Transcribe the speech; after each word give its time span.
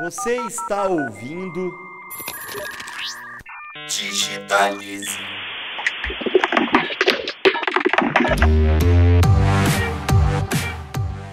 Você 0.00 0.34
está 0.46 0.86
ouvindo. 0.86 1.74
Digitalize. 3.86 5.10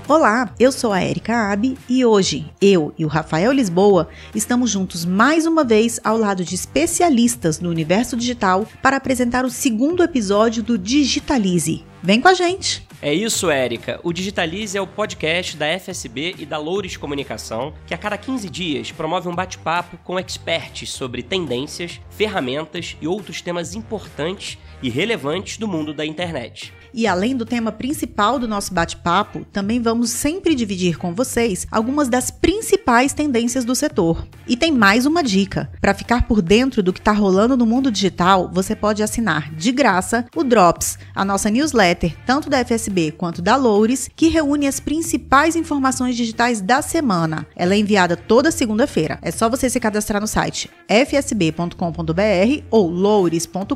Olá, 0.06 0.50
eu 0.60 0.70
sou 0.74 0.92
a 0.92 1.02
Erika 1.02 1.50
Abi 1.50 1.78
e 1.88 2.04
hoje 2.04 2.52
eu 2.62 2.94
e 2.98 3.06
o 3.06 3.08
Rafael 3.08 3.54
Lisboa 3.54 4.10
estamos 4.36 4.70
juntos 4.70 5.06
mais 5.06 5.46
uma 5.46 5.64
vez 5.64 5.98
ao 6.04 6.18
lado 6.18 6.44
de 6.44 6.54
especialistas 6.54 7.62
no 7.62 7.70
universo 7.70 8.18
digital 8.18 8.68
para 8.82 8.98
apresentar 8.98 9.46
o 9.46 9.50
segundo 9.50 10.04
episódio 10.04 10.62
do 10.62 10.78
Digitalize. 10.78 11.86
Vem 12.08 12.22
com 12.22 12.30
a 12.30 12.34
gente! 12.34 12.88
É 13.02 13.14
isso, 13.14 13.52
Érica. 13.52 14.00
O 14.02 14.14
Digitalize 14.14 14.78
é 14.78 14.80
o 14.80 14.88
podcast 14.88 15.58
da 15.58 15.78
FSB 15.78 16.36
e 16.40 16.46
da 16.46 16.58
Loures 16.58 16.96
Comunicação, 16.96 17.74
que 17.86 17.94
a 17.94 17.98
cada 17.98 18.18
15 18.18 18.50
dias 18.50 18.94
promove 18.94 19.28
um 19.28 19.36
bate-papo 19.36 19.98
com 20.06 20.18
experts 20.18 20.90
sobre 20.90 21.22
tendências, 21.22 22.00
ferramentas 22.10 22.96
e 23.02 23.08
outros 23.10 23.42
temas 23.42 23.76
importantes 23.76 24.58
e 24.82 24.90
relevantes 24.90 25.58
do 25.58 25.68
mundo 25.68 25.94
da 25.94 26.06
internet. 26.06 26.74
E 26.94 27.06
além 27.06 27.36
do 27.36 27.46
tema 27.46 27.74
principal 27.74 28.40
do 28.40 28.48
nosso 28.48 28.74
bate-papo, 28.74 29.46
também 29.52 29.82
vamos 29.82 30.10
sempre 30.10 30.56
dividir 30.56 30.98
com 30.98 31.14
vocês 31.14 31.68
algumas 31.70 32.08
das 32.08 32.32
principais 32.32 32.77
tendências 33.12 33.66
do 33.66 33.76
setor. 33.76 34.26
E 34.48 34.56
tem 34.56 34.72
mais 34.72 35.06
uma 35.06 35.22
dica: 35.22 35.70
para 35.82 35.94
ficar 35.94 36.26
por 36.26 36.42
dentro 36.42 36.82
do 36.82 36.94
que 36.94 37.00
está 37.00 37.12
rolando 37.12 37.58
no 37.58 37.66
mundo 37.66 37.92
digital, 37.92 38.50
você 38.54 38.74
pode 38.78 39.04
assinar 39.04 39.54
de 39.54 39.74
graça 39.74 40.26
o 40.34 40.42
Drops, 40.42 40.98
a 41.14 41.26
nossa 41.26 41.50
newsletter, 41.50 42.16
tanto 42.26 42.50
da 42.50 42.64
FSB 42.64 43.12
quanto 43.12 43.42
da 43.42 43.58
Loures, 43.58 44.10
que 44.16 44.30
reúne 44.30 44.68
as 44.68 44.80
principais 44.80 45.58
informações 45.58 46.16
digitais 46.16 46.62
da 46.62 46.82
semana. 46.82 47.46
Ela 47.58 47.74
é 47.74 47.78
enviada 47.78 48.16
toda 48.16 48.52
segunda-feira. 48.52 49.20
É 49.22 49.32
só 49.32 49.50
você 49.50 49.70
se 49.70 49.82
cadastrar 49.82 50.22
no 50.22 50.28
site 50.28 50.70
fsb.com.br 50.88 51.74
ou 52.72 52.90
loures.com.br 52.90 53.76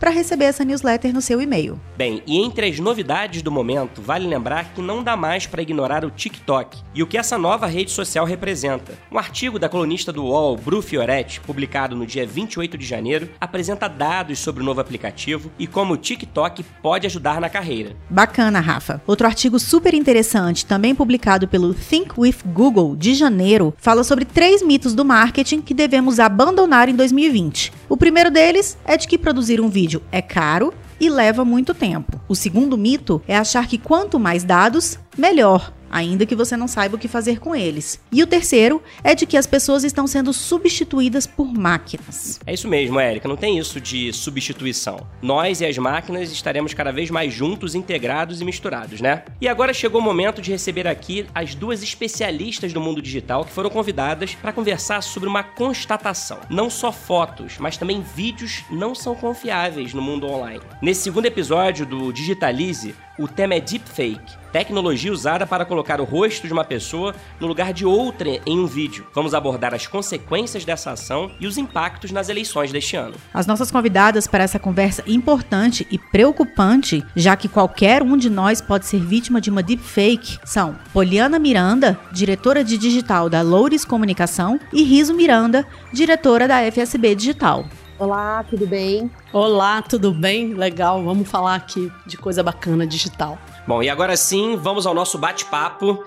para 0.00 0.10
receber 0.10 0.46
essa 0.46 0.64
newsletter 0.64 1.14
no 1.14 1.22
seu 1.22 1.40
e-mail. 1.40 1.80
Bem, 1.96 2.22
e 2.26 2.38
entre 2.38 2.66
as 2.66 2.80
novidades 2.80 3.40
do 3.40 3.52
momento, 3.52 4.02
vale 4.02 4.26
lembrar 4.26 4.72
que 4.74 4.82
não 4.82 5.00
dá 5.04 5.16
mais 5.16 5.46
para 5.46 5.62
ignorar 5.62 6.04
o 6.04 6.10
TikTok 6.10 6.78
e 6.92 7.04
o 7.04 7.06
que 7.06 7.16
essa 7.16 7.38
nova 7.38 7.66
rede 7.66 7.92
social 7.92 8.15
representa. 8.24 8.94
Um 9.10 9.18
artigo 9.18 9.58
da 9.58 9.68
colunista 9.68 10.12
do 10.12 10.24
UOL, 10.24 10.56
Bru 10.56 10.80
Fioretti, 10.80 11.40
publicado 11.40 11.94
no 11.94 12.06
dia 12.06 12.26
28 12.26 12.78
de 12.78 12.86
janeiro, 12.86 13.28
apresenta 13.40 13.88
dados 13.88 14.38
sobre 14.38 14.62
o 14.62 14.66
novo 14.66 14.80
aplicativo 14.80 15.50
e 15.58 15.66
como 15.66 15.94
o 15.94 15.96
TikTok 15.96 16.64
pode 16.82 17.06
ajudar 17.06 17.40
na 17.40 17.48
carreira. 17.48 17.96
Bacana, 18.08 18.60
Rafa. 18.60 19.02
Outro 19.06 19.26
artigo 19.26 19.58
super 19.58 19.94
interessante, 19.94 20.64
também 20.64 20.94
publicado 20.94 21.46
pelo 21.46 21.74
Think 21.74 22.18
with 22.18 22.36
Google 22.46 22.96
de 22.96 23.14
janeiro, 23.14 23.74
fala 23.76 24.04
sobre 24.04 24.24
três 24.24 24.62
mitos 24.62 24.94
do 24.94 25.04
marketing 25.04 25.60
que 25.60 25.74
devemos 25.74 26.18
abandonar 26.18 26.88
em 26.88 26.94
2020. 26.94 27.72
O 27.88 27.96
primeiro 27.96 28.30
deles 28.30 28.78
é 28.84 28.96
de 28.96 29.06
que 29.06 29.18
produzir 29.18 29.60
um 29.60 29.68
vídeo 29.68 30.02
é 30.10 30.22
caro 30.22 30.72
e 31.00 31.08
leva 31.10 31.44
muito 31.44 31.74
tempo. 31.74 32.20
O 32.28 32.34
segundo 32.34 32.76
mito 32.76 33.22
é 33.28 33.36
achar 33.36 33.66
que 33.66 33.78
quanto 33.78 34.18
mais 34.18 34.44
dados, 34.44 34.98
melhor 35.16 35.72
ainda 35.96 36.26
que 36.26 36.36
você 36.36 36.58
não 36.58 36.68
saiba 36.68 36.96
o 36.96 36.98
que 36.98 37.08
fazer 37.08 37.40
com 37.40 37.56
eles. 37.56 37.98
E 38.12 38.22
o 38.22 38.26
terceiro 38.26 38.82
é 39.02 39.14
de 39.14 39.24
que 39.24 39.36
as 39.36 39.46
pessoas 39.46 39.82
estão 39.82 40.06
sendo 40.06 40.30
substituídas 40.30 41.26
por 41.26 41.46
máquinas. 41.46 42.38
É 42.46 42.52
isso 42.52 42.68
mesmo, 42.68 43.00
Érica, 43.00 43.26
não 43.26 43.36
tem 43.36 43.58
isso 43.58 43.80
de 43.80 44.12
substituição. 44.12 45.06
Nós 45.22 45.62
e 45.62 45.64
as 45.64 45.78
máquinas 45.78 46.30
estaremos 46.30 46.74
cada 46.74 46.92
vez 46.92 47.10
mais 47.10 47.32
juntos, 47.32 47.74
integrados 47.74 48.42
e 48.42 48.44
misturados, 48.44 49.00
né? 49.00 49.24
E 49.40 49.48
agora 49.48 49.72
chegou 49.72 50.02
o 50.02 50.04
momento 50.04 50.42
de 50.42 50.50
receber 50.50 50.86
aqui 50.86 51.24
as 51.34 51.54
duas 51.54 51.82
especialistas 51.82 52.74
do 52.74 52.80
mundo 52.80 53.00
digital 53.00 53.46
que 53.46 53.52
foram 53.52 53.70
convidadas 53.70 54.34
para 54.34 54.52
conversar 54.52 55.00
sobre 55.02 55.30
uma 55.30 55.42
constatação. 55.42 56.40
Não 56.50 56.68
só 56.68 56.92
fotos, 56.92 57.56
mas 57.58 57.78
também 57.78 58.02
vídeos 58.02 58.64
não 58.70 58.94
são 58.94 59.14
confiáveis 59.14 59.94
no 59.94 60.02
mundo 60.02 60.26
online. 60.26 60.60
Nesse 60.82 61.04
segundo 61.04 61.24
episódio 61.24 61.86
do 61.86 62.12
Digitalize, 62.12 62.94
o 63.18 63.26
tema 63.26 63.54
é 63.54 63.60
deepfake, 63.60 64.36
tecnologia 64.52 65.12
usada 65.12 65.46
para 65.46 65.64
colocar 65.64 66.00
o 66.00 66.04
rosto 66.04 66.46
de 66.46 66.52
uma 66.52 66.64
pessoa 66.64 67.14
no 67.38 67.46
lugar 67.46 67.72
de 67.72 67.84
outra 67.84 68.40
em 68.46 68.58
um 68.58 68.66
vídeo. 68.66 69.06
Vamos 69.14 69.34
abordar 69.34 69.74
as 69.74 69.86
consequências 69.86 70.64
dessa 70.64 70.92
ação 70.92 71.30
e 71.38 71.46
os 71.46 71.58
impactos 71.58 72.10
nas 72.10 72.28
eleições 72.28 72.72
deste 72.72 72.96
ano. 72.96 73.14
As 73.34 73.46
nossas 73.46 73.70
convidadas 73.70 74.26
para 74.26 74.44
essa 74.44 74.58
conversa 74.58 75.02
importante 75.06 75.86
e 75.90 75.98
preocupante, 75.98 77.04
já 77.14 77.36
que 77.36 77.48
qualquer 77.48 78.02
um 78.02 78.16
de 78.16 78.30
nós 78.30 78.60
pode 78.60 78.86
ser 78.86 79.00
vítima 79.00 79.40
de 79.40 79.50
uma 79.50 79.62
deepfake, 79.62 80.38
são 80.44 80.76
Poliana 80.92 81.38
Miranda, 81.38 81.98
diretora 82.12 82.64
de 82.64 82.78
digital 82.78 83.28
da 83.28 83.42
Loures 83.42 83.84
Comunicação, 83.84 84.58
e 84.72 84.82
Riso 84.82 85.14
Miranda, 85.14 85.66
diretora 85.92 86.48
da 86.48 86.60
FSB 86.70 87.14
Digital. 87.14 87.66
Olá, 87.98 88.44
tudo 88.44 88.66
bem? 88.66 89.10
Olá, 89.32 89.80
tudo 89.80 90.12
bem? 90.12 90.52
Legal, 90.52 91.02
vamos 91.02 91.30
falar 91.30 91.54
aqui 91.54 91.90
de 92.06 92.18
coisa 92.18 92.42
bacana 92.42 92.86
digital. 92.86 93.38
Bom, 93.66 93.82
e 93.82 93.88
agora 93.88 94.14
sim, 94.18 94.54
vamos 94.54 94.86
ao 94.86 94.92
nosso 94.92 95.16
bate-papo. 95.16 96.04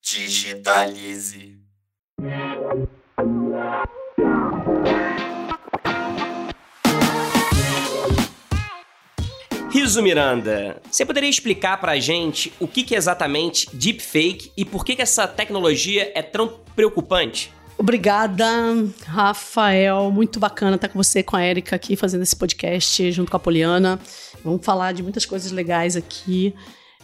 Digitalize. 0.00 1.58
Riso 9.68 10.00
Miranda, 10.00 10.80
você 10.88 11.04
poderia 11.04 11.28
explicar 11.28 11.80
pra 11.80 11.98
gente 11.98 12.52
o 12.60 12.68
que 12.68 12.94
é 12.94 12.98
exatamente 12.98 13.68
deepfake 13.74 14.52
e 14.56 14.64
por 14.64 14.84
que 14.84 15.02
essa 15.02 15.26
tecnologia 15.26 16.12
é 16.14 16.22
tão 16.22 16.60
preocupante? 16.76 17.50
Obrigada, 17.78 18.46
Rafael. 19.04 20.10
Muito 20.10 20.38
bacana 20.38 20.76
estar 20.76 20.88
com 20.88 21.02
você, 21.02 21.22
com 21.22 21.36
a 21.36 21.44
Erika 21.44 21.74
aqui 21.74 21.96
fazendo 21.96 22.22
esse 22.22 22.36
podcast 22.36 23.10
junto 23.10 23.30
com 23.30 23.36
a 23.36 23.40
Poliana. 23.40 23.98
Vamos 24.44 24.64
falar 24.64 24.92
de 24.92 25.02
muitas 25.02 25.24
coisas 25.26 25.50
legais 25.50 25.96
aqui 25.96 26.54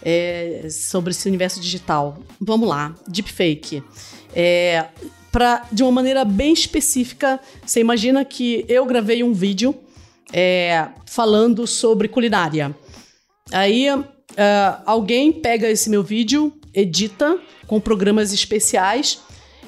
é, 0.02 0.68
sobre 0.70 1.10
esse 1.10 1.26
universo 1.28 1.60
digital. 1.60 2.18
Vamos 2.40 2.68
lá, 2.68 2.94
deepfake. 3.06 3.82
É, 4.34 4.86
pra, 5.32 5.66
de 5.72 5.82
uma 5.82 5.92
maneira 5.92 6.24
bem 6.24 6.52
específica, 6.52 7.40
você 7.64 7.80
imagina 7.80 8.24
que 8.24 8.64
eu 8.68 8.84
gravei 8.86 9.22
um 9.22 9.32
vídeo 9.32 9.74
é, 10.32 10.88
falando 11.06 11.66
sobre 11.66 12.08
culinária. 12.08 12.74
Aí 13.50 13.90
uh, 13.90 14.04
alguém 14.84 15.32
pega 15.32 15.68
esse 15.68 15.88
meu 15.88 16.02
vídeo, 16.02 16.52
edita 16.74 17.38
com 17.66 17.80
programas 17.80 18.32
especiais 18.32 19.20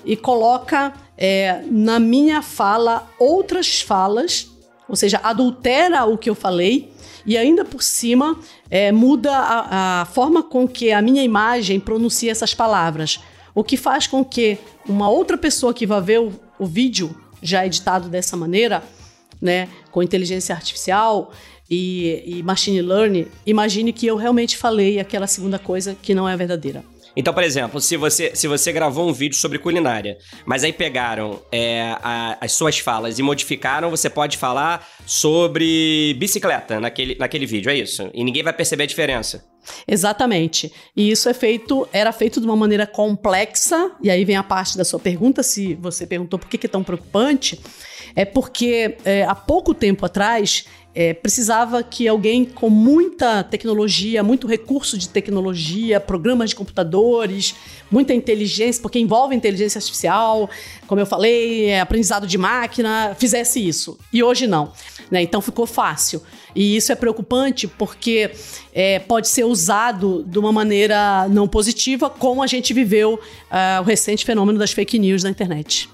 e 0.05 0.17
coloca 0.17 0.93
é, 1.17 1.63
na 1.71 1.99
minha 1.99 2.43
fala 2.43 3.09
outras 3.19 3.81
falas, 3.81 4.51
ou 4.89 4.97
seja, 4.97 5.21
adultera 5.23 6.05
o 6.05 6.17
que 6.17 6.31
eu 6.31 6.35
falei 6.35 6.93
e 7.27 7.37
ainda 7.37 7.65
por 7.65 7.83
cima 7.83 8.39
é, 8.71 8.91
muda 8.91 9.31
a, 9.33 10.01
a 10.01 10.05
forma 10.07 10.43
com 10.43 10.67
que 10.67 10.93
a 10.93 11.03
minha 11.03 11.23
imagem 11.23 11.79
pronuncia 11.79 12.31
essas 12.31 12.55
palavras, 12.55 13.21
o 13.55 13.63
que 13.63 13.77
faz 13.77 14.07
com 14.07 14.25
que 14.25 14.59
uma 14.89 15.09
outra 15.09 15.37
pessoa 15.37 15.75
que 15.75 15.87
vai 15.87 16.01
ver 16.01 16.21
o, 16.21 16.33
o 16.59 16.67
vídeo 16.67 17.15
já 17.43 17.65
editado 17.65 18.09
dessa 18.09 18.37
maneira 18.37 18.83
né, 19.41 19.69
com 19.91 20.03
inteligência 20.03 20.55
artificial 20.55 21.33
e, 21.69 22.23
e 22.27 22.43
machine 22.43 22.83
learning, 22.83 23.27
imagine 23.47 23.93
que 23.93 24.07
eu 24.07 24.17
realmente 24.17 24.57
falei 24.57 24.99
aquela 24.99 25.27
segunda 25.27 25.59
coisa 25.59 25.97
que 26.01 26.15
não 26.15 26.29
é 26.29 26.37
verdadeira. 26.37 26.85
Então, 27.17 27.35
por 27.35 27.43
exemplo, 27.43 27.81
se 27.81 27.97
você, 27.97 28.35
se 28.35 28.47
você 28.47 28.73
gravou 28.73 29.09
um 29.09 29.13
vídeo 29.13 29.37
sobre 29.37 29.59
culinária, 29.59 30.17
mas 30.45 30.65
aí 30.65 30.73
pegaram 30.73 31.43
é, 31.51 31.97
a, 32.03 32.39
as 32.41 32.53
suas 32.53 32.79
falas 32.79 33.19
e 33.19 33.23
modificaram, 33.23 33.91
você 33.91 34.09
pode 34.09 34.37
falar 34.37 34.87
sobre 35.07 36.15
bicicleta 36.19 36.79
naquele, 36.79 37.17
naquele 37.17 37.47
vídeo, 37.47 37.71
é 37.71 37.77
isso? 37.77 38.09
E 38.15 38.23
ninguém 38.23 38.43
vai 38.43 38.53
perceber 38.53 38.85
a 38.85 38.87
diferença. 38.87 39.45
Exatamente. 39.87 40.73
E 40.97 41.11
isso 41.11 41.29
é 41.29 41.35
feito, 41.35 41.87
era 41.93 42.13
feito 42.13 42.41
de 42.41 42.47
uma 42.47 42.57
maneira 42.57 42.87
complexa, 42.87 43.91
e 44.03 44.11
aí 44.11 44.25
vem 44.25 44.37
a 44.37 44.43
parte 44.43 44.77
da 44.77 44.85
sua 44.85 44.99
pergunta, 44.99 45.43
se 45.43 45.75
você 45.75 46.07
perguntou 46.07 46.39
por 46.39 46.49
que, 46.49 46.59
que 46.59 46.67
é 46.67 46.71
tão 46.71 46.83
preocupante, 46.83 47.61
é 48.15 48.25
porque 48.25 48.97
é, 49.05 49.25
há 49.25 49.35
pouco 49.35 49.75
tempo 49.75 50.05
atrás 50.07 50.65
é, 50.95 51.15
precisava 51.15 51.83
que 51.83 52.09
alguém 52.09 52.45
com 52.45 52.69
muita 52.69 53.45
tecnologia, 53.45 54.23
muito 54.23 54.47
recurso 54.47 54.99
de 54.99 55.09
tecnologia, 55.09 56.01
programas 56.01 56.51
de 56.51 56.57
computadores, 56.57 57.55
muita 57.91 58.13
inteligência, 58.13 58.83
porque 58.83 58.99
envolve 58.99 59.35
inteligência 59.35 59.79
artificial, 59.79 60.51
como 60.87 61.01
eu 61.01 61.07
falei, 61.07 61.67
é, 61.67 61.81
aprendizado 61.81 62.27
de 62.27 62.37
máquina, 62.37 63.15
fizesse 63.19 63.67
isso. 63.67 63.99
E 64.13 64.23
hoje 64.23 64.47
não. 64.47 64.73
Né? 65.11 65.23
Então 65.23 65.41
ficou 65.41 65.67
fácil. 65.67 66.23
E 66.55 66.77
isso 66.77 66.91
é 66.91 66.97
preocupante 66.97 67.69
porque 67.69 68.31
é, 68.73 68.99
pode 68.99 69.29
ser 69.29 69.45
usado 69.45 70.25
de 70.27 70.39
uma 70.39 70.53
maneira 70.53 71.29
não 71.29 71.47
positiva, 71.47 72.11
como 72.11 72.43
a 72.43 72.47
gente 72.47 72.75
viveu 72.75 73.15
uh, 73.15 73.81
o 73.81 73.85
recente 73.85 74.25
fenômeno 74.25 74.59
das 74.59 74.73
fake 74.73 74.99
news 74.99 75.23
na 75.23 75.31
internet. 75.31 75.89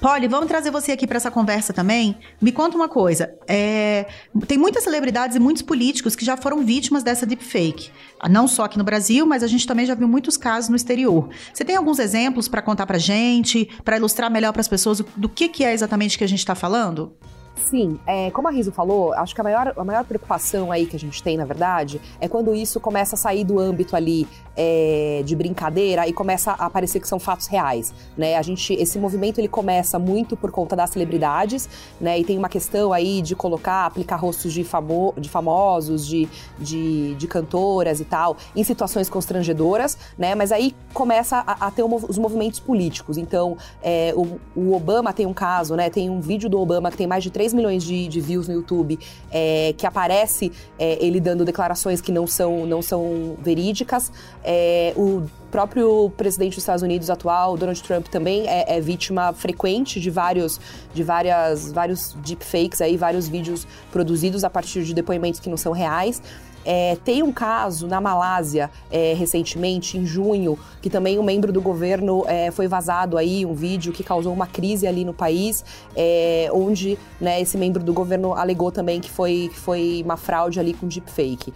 Polly, 0.00 0.28
vamos 0.28 0.48
trazer 0.48 0.70
você 0.70 0.92
aqui 0.92 1.06
para 1.06 1.16
essa 1.16 1.30
conversa 1.30 1.72
também. 1.72 2.16
Me 2.40 2.52
conta 2.52 2.76
uma 2.76 2.88
coisa. 2.88 3.34
É, 3.46 4.06
tem 4.46 4.58
muitas 4.58 4.84
celebridades 4.84 5.36
e 5.36 5.40
muitos 5.40 5.62
políticos 5.62 6.14
que 6.14 6.24
já 6.24 6.36
foram 6.36 6.64
vítimas 6.64 7.02
dessa 7.02 7.26
deepfake. 7.26 7.90
Não 8.30 8.46
só 8.46 8.64
aqui 8.64 8.78
no 8.78 8.84
Brasil, 8.84 9.26
mas 9.26 9.42
a 9.42 9.46
gente 9.46 9.66
também 9.66 9.86
já 9.86 9.94
viu 9.94 10.08
muitos 10.08 10.36
casos 10.36 10.70
no 10.70 10.76
exterior. 10.76 11.28
Você 11.52 11.64
tem 11.64 11.76
alguns 11.76 11.98
exemplos 11.98 12.48
para 12.48 12.62
contar 12.62 12.86
para 12.86 12.98
gente, 12.98 13.68
para 13.84 13.96
ilustrar 13.96 14.30
melhor 14.30 14.52
para 14.52 14.60
as 14.60 14.68
pessoas 14.68 15.00
do 15.16 15.28
que, 15.28 15.48
que 15.48 15.64
é 15.64 15.72
exatamente 15.72 16.16
que 16.16 16.24
a 16.24 16.28
gente 16.28 16.40
está 16.40 16.54
falando? 16.54 17.12
Sim, 17.54 17.98
é, 18.06 18.30
como 18.30 18.48
a 18.48 18.50
Riso 18.50 18.72
falou, 18.72 19.12
acho 19.14 19.34
que 19.34 19.40
a 19.40 19.44
maior, 19.44 19.72
a 19.76 19.84
maior 19.84 20.04
preocupação 20.04 20.72
aí 20.72 20.86
que 20.86 20.96
a 20.96 20.98
gente 20.98 21.22
tem, 21.22 21.36
na 21.36 21.44
verdade, 21.44 22.00
é 22.20 22.28
quando 22.28 22.54
isso 22.54 22.80
começa 22.80 23.14
a 23.14 23.18
sair 23.18 23.44
do 23.44 23.58
âmbito 23.58 23.94
ali 23.96 24.26
é, 24.56 25.22
de 25.24 25.34
brincadeira 25.34 26.06
e 26.06 26.12
começa 26.12 26.52
a 26.52 26.66
aparecer 26.66 27.00
que 27.00 27.08
são 27.08 27.18
fatos 27.18 27.46
reais, 27.46 27.94
né? 28.16 28.36
A 28.36 28.42
gente, 28.42 28.74
esse 28.74 28.98
movimento 28.98 29.38
ele 29.38 29.48
começa 29.48 29.98
muito 29.98 30.36
por 30.36 30.50
conta 30.50 30.76
das 30.76 30.90
celebridades, 30.90 31.68
né? 32.00 32.18
E 32.18 32.24
tem 32.24 32.36
uma 32.36 32.48
questão 32.48 32.92
aí 32.92 33.22
de 33.22 33.34
colocar, 33.34 33.86
aplicar 33.86 34.16
rostos 34.16 34.52
de, 34.52 34.64
famo, 34.64 35.14
de 35.16 35.28
famosos, 35.28 36.06
de, 36.06 36.28
de, 36.58 37.14
de 37.14 37.26
cantoras 37.26 38.00
e 38.00 38.04
tal, 38.04 38.36
em 38.54 38.64
situações 38.64 39.08
constrangedoras, 39.08 39.96
né? 40.18 40.34
Mas 40.34 40.52
aí 40.52 40.74
começa 40.92 41.42
a, 41.46 41.68
a 41.68 41.70
ter 41.70 41.82
os 41.82 42.18
movimentos 42.18 42.60
políticos. 42.60 43.16
Então, 43.16 43.56
é, 43.82 44.12
o, 44.14 44.38
o, 44.54 44.74
Obama 44.74 45.12
tem 45.12 45.26
um 45.26 45.34
caso, 45.34 45.74
né? 45.74 45.88
Tem 45.88 46.10
um 46.10 46.20
vídeo 46.20 46.50
do 46.50 46.60
Obama 46.60 46.90
que 46.90 46.96
tem 46.96 47.06
mais 47.06 47.22
de 47.22 47.30
3 47.30 47.41
milhões 47.54 47.82
de, 47.82 48.06
de 48.08 48.20
views 48.20 48.46
no 48.46 48.54
YouTube, 48.54 48.98
é, 49.30 49.74
que 49.76 49.86
aparece 49.86 50.52
é, 50.78 51.02
ele 51.02 51.18
dando 51.18 51.44
declarações 51.44 52.02
que 52.02 52.12
não 52.12 52.26
são, 52.26 52.66
não 52.66 52.82
são 52.82 53.36
verídicas. 53.42 54.12
É, 54.44 54.92
o 54.96 55.22
próprio 55.50 56.10
presidente 56.16 56.54
dos 56.54 56.62
Estados 56.62 56.82
Unidos 56.82 57.10
atual, 57.10 57.56
Donald 57.56 57.82
Trump, 57.82 58.06
também 58.08 58.46
é, 58.48 58.76
é, 58.76 58.80
vítima 58.80 59.32
frequente 59.32 59.98
de 60.00 60.10
vários, 60.10 60.60
de 60.94 61.02
várias, 61.02 61.72
vários 61.72 62.16
deepfakes 62.24 62.80
aí, 62.80 62.96
vários 62.96 63.28
vídeos 63.28 63.66
produzidos 63.90 64.44
a 64.44 64.50
partir 64.50 64.84
de 64.84 64.94
depoimentos 64.94 65.40
que 65.40 65.48
não 65.48 65.56
são 65.56 65.72
reais. 65.72 66.22
É, 66.64 66.96
tem 67.04 67.22
um 67.22 67.32
caso 67.32 67.86
na 67.86 68.00
Malásia 68.00 68.70
é, 68.90 69.14
recentemente, 69.14 69.98
em 69.98 70.06
junho, 70.06 70.58
que 70.80 70.88
também 70.88 71.18
um 71.18 71.22
membro 71.22 71.52
do 71.52 71.60
governo 71.60 72.24
é, 72.26 72.50
foi 72.50 72.68
vazado 72.68 73.18
aí 73.18 73.44
um 73.44 73.54
vídeo 73.54 73.92
que 73.92 74.02
causou 74.02 74.32
uma 74.32 74.46
crise 74.46 74.86
ali 74.86 75.04
no 75.04 75.12
país, 75.12 75.64
é, 75.96 76.48
onde 76.52 76.98
né, 77.20 77.40
esse 77.40 77.56
membro 77.56 77.82
do 77.82 77.92
governo 77.92 78.34
alegou 78.34 78.70
também 78.70 79.00
que 79.00 79.10
foi, 79.10 79.50
que 79.52 79.58
foi 79.58 80.02
uma 80.04 80.16
fraude 80.16 80.60
ali 80.60 80.72
com 80.72 80.86
deepfake. 80.86 81.52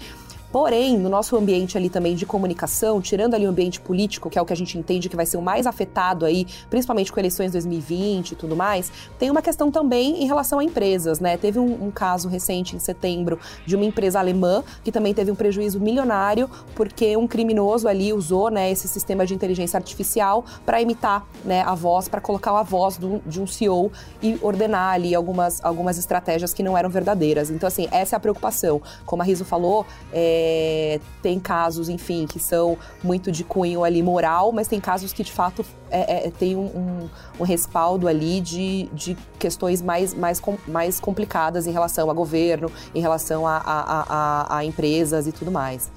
Porém, 0.56 0.96
no 0.96 1.10
nosso 1.10 1.36
ambiente 1.36 1.76
ali 1.76 1.90
também 1.90 2.14
de 2.14 2.24
comunicação, 2.24 2.98
tirando 2.98 3.34
ali 3.34 3.44
o 3.44 3.50
ambiente 3.50 3.78
político, 3.78 4.30
que 4.30 4.38
é 4.38 4.40
o 4.40 4.46
que 4.46 4.54
a 4.54 4.56
gente 4.56 4.78
entende 4.78 5.06
que 5.06 5.14
vai 5.14 5.26
ser 5.26 5.36
o 5.36 5.42
mais 5.42 5.66
afetado 5.66 6.24
aí, 6.24 6.46
principalmente 6.70 7.12
com 7.12 7.20
eleições 7.20 7.52
2020 7.52 8.30
e 8.30 8.36
tudo 8.36 8.56
mais, 8.56 8.90
tem 9.18 9.30
uma 9.30 9.42
questão 9.42 9.70
também 9.70 10.22
em 10.22 10.26
relação 10.26 10.58
a 10.58 10.64
empresas, 10.64 11.20
né? 11.20 11.36
Teve 11.36 11.58
um, 11.58 11.84
um 11.84 11.90
caso 11.90 12.26
recente 12.26 12.74
em 12.74 12.78
setembro 12.78 13.38
de 13.66 13.76
uma 13.76 13.84
empresa 13.84 14.18
alemã 14.18 14.64
que 14.82 14.90
também 14.90 15.12
teve 15.12 15.30
um 15.30 15.34
prejuízo 15.34 15.78
milionário 15.78 16.48
porque 16.74 17.18
um 17.18 17.26
criminoso 17.26 17.86
ali 17.86 18.14
usou, 18.14 18.50
né, 18.50 18.70
esse 18.70 18.88
sistema 18.88 19.26
de 19.26 19.34
inteligência 19.34 19.76
artificial 19.76 20.42
para 20.64 20.80
imitar, 20.80 21.26
né, 21.44 21.60
a 21.66 21.74
voz, 21.74 22.08
para 22.08 22.22
colocar 22.22 22.58
a 22.58 22.62
voz 22.62 22.96
do, 22.96 23.20
de 23.26 23.42
um 23.42 23.46
CEO 23.46 23.92
e 24.22 24.38
ordenar 24.40 24.94
ali 24.94 25.14
algumas, 25.14 25.62
algumas 25.62 25.98
estratégias 25.98 26.54
que 26.54 26.62
não 26.62 26.78
eram 26.78 26.88
verdadeiras. 26.88 27.50
Então, 27.50 27.66
assim, 27.66 27.88
essa 27.90 28.16
é 28.16 28.16
a 28.16 28.20
preocupação. 28.20 28.80
Como 29.04 29.20
a 29.20 29.24
Riso 29.26 29.44
falou, 29.44 29.84
é, 30.10 30.45
é, 30.46 31.00
tem 31.20 31.40
casos, 31.40 31.88
enfim, 31.88 32.26
que 32.26 32.38
são 32.38 32.78
muito 33.02 33.32
de 33.32 33.42
cunho 33.42 33.82
ali 33.82 34.02
moral, 34.02 34.52
mas 34.52 34.68
tem 34.68 34.80
casos 34.80 35.12
que 35.12 35.24
de 35.24 35.32
fato 35.32 35.66
é, 35.90 36.28
é, 36.28 36.30
tem 36.30 36.54
um, 36.54 36.66
um, 36.66 37.10
um, 37.40 37.44
respaldo 37.44 38.06
ali 38.06 38.40
de, 38.40 38.88
de 38.92 39.16
questões 39.38 39.82
mais, 39.82 40.14
mais, 40.14 40.38
com, 40.38 40.56
mais 40.68 41.00
complicadas 41.00 41.66
em 41.66 41.72
relação 41.72 42.08
a 42.10 42.14
governo, 42.14 42.70
em 42.94 43.00
relação 43.00 43.46
a, 43.46 43.56
a, 43.56 44.04
a, 44.08 44.58
a 44.58 44.64
empresas 44.64 45.26
e 45.26 45.32
tudo 45.32 45.50
mais. 45.50 45.90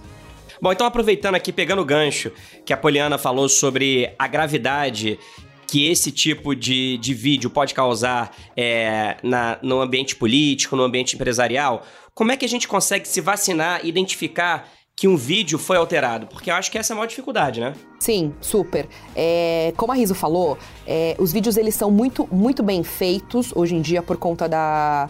Bom, 0.59 0.71
então 0.71 0.85
aproveitando 0.85 1.35
aqui, 1.35 1.53
pegando 1.53 1.81
o 1.81 1.85
gancho 1.85 2.31
que 2.65 2.73
a 2.73 2.77
Poliana 2.77 3.17
falou 3.17 3.47
sobre 3.47 4.13
a 4.17 4.27
gravidade 4.27 5.19
que 5.67 5.87
esse 5.87 6.11
tipo 6.11 6.55
de, 6.55 6.97
de 6.97 7.13
vídeo 7.13 7.47
pode 7.49 7.75
causar 7.75 8.35
é, 8.57 9.17
na, 9.21 9.59
no 9.61 9.79
ambiente 9.79 10.15
político, 10.15 10.75
no 10.75 10.81
ambiente 10.81 11.15
empresarial, 11.15 11.85
como 12.19 12.33
é 12.33 12.35
que 12.35 12.43
a 12.43 12.49
gente 12.49 12.67
consegue 12.67 13.07
se 13.07 13.21
vacinar 13.21 13.79
e 13.81 13.87
identificar 13.87 14.67
que 14.93 15.07
um 15.07 15.15
vídeo 15.15 15.57
foi 15.57 15.77
alterado? 15.77 16.27
Porque 16.27 16.51
eu 16.51 16.55
acho 16.55 16.69
que 16.69 16.77
essa 16.77 16.91
é 16.91 16.93
a 16.93 16.97
maior 16.97 17.07
dificuldade, 17.07 17.61
né? 17.61 17.73
Sim, 17.97 18.33
super. 18.41 18.89
É, 19.15 19.71
como 19.77 19.93
a 19.93 19.95
Riso 19.95 20.13
falou, 20.13 20.57
é, 20.85 21.15
os 21.17 21.31
vídeos 21.31 21.55
eles 21.55 21.75
são 21.75 21.89
muito, 21.89 22.27
muito 22.29 22.61
bem 22.61 22.83
feitos 22.83 23.53
hoje 23.55 23.73
em 23.73 23.81
dia 23.81 24.03
por 24.03 24.17
conta 24.17 24.49
da, 24.49 25.09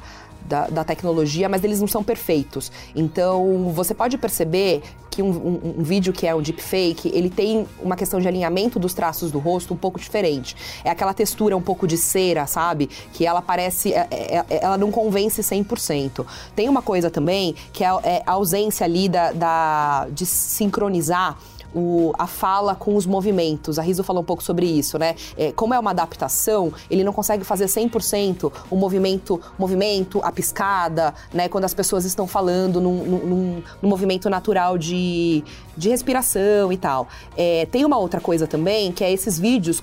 da, 0.49 0.67
da, 0.67 0.83
tecnologia, 0.83 1.47
mas 1.47 1.63
eles 1.63 1.79
não 1.79 1.87
são 1.87 2.03
perfeitos. 2.03 2.71
Então, 2.95 3.71
você 3.71 3.93
pode 3.93 4.17
perceber 4.17 4.81
que 5.11 5.21
um, 5.21 5.29
um, 5.29 5.75
um, 5.79 5.83
vídeo 5.83 6.11
que 6.11 6.25
é 6.25 6.33
um 6.33 6.41
deepfake, 6.41 7.11
ele 7.13 7.29
tem 7.29 7.67
uma 7.79 7.95
questão 7.95 8.19
de 8.19 8.27
alinhamento 8.27 8.79
dos 8.79 8.93
traços 8.93 9.31
do 9.31 9.37
rosto 9.37 9.73
um 9.73 9.77
pouco 9.77 9.99
diferente. 9.99 10.55
É 10.83 10.89
aquela 10.89 11.13
textura 11.13 11.55
um 11.55 11.61
pouco 11.61 11.87
de 11.87 11.97
cera, 11.97 12.47
sabe? 12.47 12.89
Que 13.13 13.25
ela 13.25 13.41
parece... 13.41 13.93
É, 13.93 14.07
é, 14.09 14.45
é 14.49 14.63
ela 14.63 14.77
não 14.77 14.91
convence 14.91 15.41
100%. 15.41 16.25
Tem 16.55 16.67
uma 16.67 16.81
coisa 16.81 17.09
também, 17.11 17.55
que 17.71 17.83
é, 17.83 17.87
é 18.03 18.23
a 18.25 18.31
ausência 18.31 18.83
ali 18.85 19.07
da, 19.07 19.31
da 19.31 20.07
de 20.11 20.25
sincronizar 20.25 21.37
o, 21.73 22.13
a 22.17 22.27
fala 22.27 22.75
com 22.75 22.95
os 22.95 23.05
movimentos. 23.05 23.77
A 23.79 23.81
Riso 23.81 24.03
falou 24.03 24.21
um 24.21 24.25
pouco 24.25 24.43
sobre 24.43 24.65
isso, 24.65 24.97
né? 24.97 25.15
É, 25.37 25.51
como 25.51 25.73
é 25.73 25.79
uma 25.79 25.91
adaptação, 25.91 26.73
ele 26.89 27.03
não 27.03 27.13
consegue 27.13 27.43
fazer 27.43 27.65
100% 27.65 28.51
o 28.69 28.75
movimento, 28.75 29.39
movimento, 29.57 30.19
a 30.23 30.31
piscada, 30.31 31.13
né? 31.33 31.47
Quando 31.47 31.65
as 31.65 31.73
pessoas 31.73 32.05
estão 32.05 32.27
falando 32.27 32.81
num, 32.81 33.03
num, 33.03 33.63
num 33.81 33.89
movimento 33.89 34.29
natural 34.29 34.77
de, 34.77 35.43
de 35.75 35.89
respiração 35.89 36.71
e 36.71 36.77
tal. 36.77 37.07
É, 37.35 37.67
tem 37.71 37.85
uma 37.85 37.97
outra 37.97 38.19
coisa 38.19 38.47
também, 38.47 38.91
que 38.91 39.03
é 39.03 39.11
esses 39.11 39.39
vídeos 39.39 39.81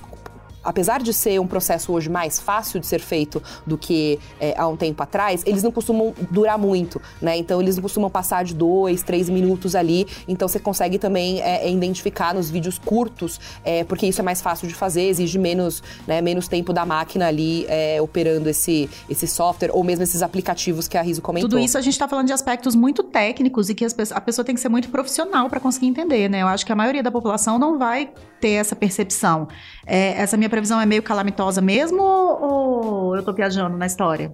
apesar 0.67 1.01
de 1.01 1.13
ser 1.13 1.39
um 1.39 1.47
processo 1.47 1.93
hoje 1.93 2.09
mais 2.09 2.39
fácil 2.41 2.77
de 2.77 2.85
ser 2.85 2.99
feito 2.99 3.41
do 3.65 3.77
que 3.77 4.19
é, 4.37 4.53
há 4.57 4.67
um 4.67 4.75
tempo 4.75 5.01
atrás, 5.01 5.41
eles 5.45 5.63
não 5.63 5.71
costumam 5.71 6.13
durar 6.29 6.57
muito, 6.57 7.01
né? 7.21 7.37
Então 7.37 7.61
eles 7.61 7.77
não 7.77 7.81
costumam 7.81 8.09
passar 8.09 8.43
de 8.43 8.53
dois, 8.53 9.01
três 9.01 9.29
minutos 9.29 9.75
ali. 9.75 10.05
Então 10.27 10.45
você 10.45 10.59
consegue 10.59 10.99
também 10.99 11.41
é, 11.41 11.65
é, 11.65 11.71
identificar 11.71 12.33
nos 12.33 12.49
vídeos 12.49 12.77
curtos, 12.77 13.39
é, 13.63 13.85
porque 13.85 14.05
isso 14.05 14.19
é 14.19 14.23
mais 14.23 14.41
fácil 14.41 14.67
de 14.67 14.73
fazer, 14.73 15.03
exige 15.03 15.39
menos, 15.39 15.81
né, 16.05 16.19
menos 16.19 16.49
tempo 16.49 16.73
da 16.73 16.85
máquina 16.85 17.27
ali 17.27 17.65
é, 17.69 18.01
operando 18.01 18.49
esse, 18.49 18.89
esse 19.09 19.25
software 19.25 19.71
ou 19.71 19.85
mesmo 19.85 20.03
esses 20.03 20.21
aplicativos 20.21 20.89
que 20.89 20.97
a 20.97 21.01
Riso 21.01 21.21
comentou. 21.21 21.49
Tudo 21.49 21.59
isso 21.59 21.77
a 21.77 21.81
gente 21.81 21.93
está 21.93 22.09
falando 22.09 22.27
de 22.27 22.33
aspectos 22.33 22.75
muito 22.75 23.03
técnicos 23.03 23.69
e 23.69 23.75
que 23.75 23.85
a 23.85 24.21
pessoa 24.21 24.43
tem 24.43 24.53
que 24.53 24.59
ser 24.59 24.69
muito 24.69 24.89
profissional 24.89 25.49
para 25.49 25.61
conseguir 25.61 25.87
entender, 25.87 26.29
né? 26.29 26.41
Eu 26.41 26.47
acho 26.47 26.65
que 26.65 26.73
a 26.73 26.75
maioria 26.75 27.01
da 27.01 27.11
população 27.11 27.57
não 27.57 27.77
vai 27.79 28.09
ter 28.41 28.51
essa 28.51 28.75
percepção. 28.75 29.47
É, 29.85 30.21
essa 30.21 30.35
minha 30.35 30.49
previsão 30.57 30.81
é 30.81 30.85
meio 30.87 31.03
calamitosa 31.03 31.61
mesmo 31.61 32.01
ou, 32.01 33.15
eu 33.15 33.21
tô 33.21 33.31
viajando 33.31 33.77
na 33.77 33.85
história? 33.85 34.33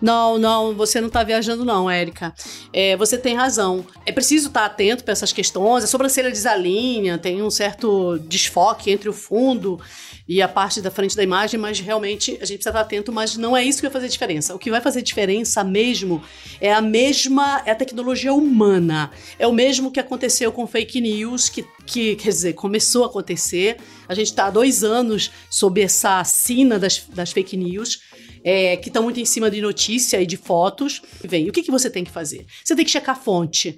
Não, 0.00 0.38
não, 0.38 0.74
você 0.74 1.00
não 1.00 1.08
está 1.08 1.24
viajando, 1.24 1.64
não, 1.64 1.90
Érica. 1.90 2.32
É, 2.72 2.96
você 2.96 3.18
tem 3.18 3.34
razão. 3.34 3.84
É 4.04 4.12
preciso 4.12 4.48
estar 4.48 4.60
tá 4.60 4.66
atento 4.66 5.02
para 5.02 5.12
essas 5.12 5.32
questões. 5.32 5.82
A 5.82 5.86
sobrancelha 5.86 6.30
desalinha, 6.30 7.18
tem 7.18 7.42
um 7.42 7.50
certo 7.50 8.18
desfoque 8.28 8.90
entre 8.90 9.08
o 9.08 9.12
fundo 9.12 9.80
e 10.28 10.42
a 10.42 10.48
parte 10.48 10.80
da 10.80 10.90
frente 10.90 11.16
da 11.16 11.22
imagem, 11.22 11.58
mas 11.58 11.78
realmente 11.78 12.32
a 12.40 12.44
gente 12.44 12.58
precisa 12.58 12.70
estar 12.70 12.80
atento, 12.80 13.12
mas 13.12 13.36
não 13.36 13.56
é 13.56 13.64
isso 13.64 13.78
que 13.78 13.86
vai 13.86 13.92
fazer 13.92 14.08
diferença. 14.08 14.54
O 14.54 14.58
que 14.58 14.70
vai 14.70 14.80
fazer 14.80 15.02
diferença 15.02 15.62
mesmo 15.62 16.22
é 16.60 16.72
a 16.72 16.80
mesma, 16.80 17.62
é 17.64 17.70
a 17.70 17.74
tecnologia 17.74 18.32
humana. 18.32 19.10
É 19.38 19.46
o 19.46 19.52
mesmo 19.52 19.90
que 19.90 20.00
aconteceu 20.00 20.50
com 20.50 20.66
fake 20.66 21.00
news, 21.00 21.48
que, 21.48 21.64
que 21.86 22.16
quer 22.16 22.30
dizer, 22.30 22.52
começou 22.54 23.04
a 23.04 23.06
acontecer. 23.06 23.76
A 24.08 24.14
gente 24.14 24.28
está 24.28 24.46
há 24.46 24.50
dois 24.50 24.82
anos 24.82 25.30
sob 25.48 25.80
essa 25.80 26.22
sina 26.24 26.78
das, 26.78 27.04
das 27.08 27.30
fake 27.30 27.56
news 27.56 28.00
é, 28.46 28.76
que 28.76 28.88
estão 28.88 29.02
muito 29.02 29.18
em 29.18 29.24
cima 29.24 29.50
de 29.50 29.60
notícia 29.60 30.22
e 30.22 30.24
de 30.24 30.36
fotos. 30.36 31.02
Vem, 31.24 31.48
o 31.48 31.52
que, 31.52 31.64
que 31.64 31.70
você 31.70 31.90
tem 31.90 32.04
que 32.04 32.12
fazer? 32.12 32.46
Você 32.64 32.76
tem 32.76 32.84
que 32.84 32.90
checar 32.92 33.16
a 33.16 33.18
fonte. 33.18 33.76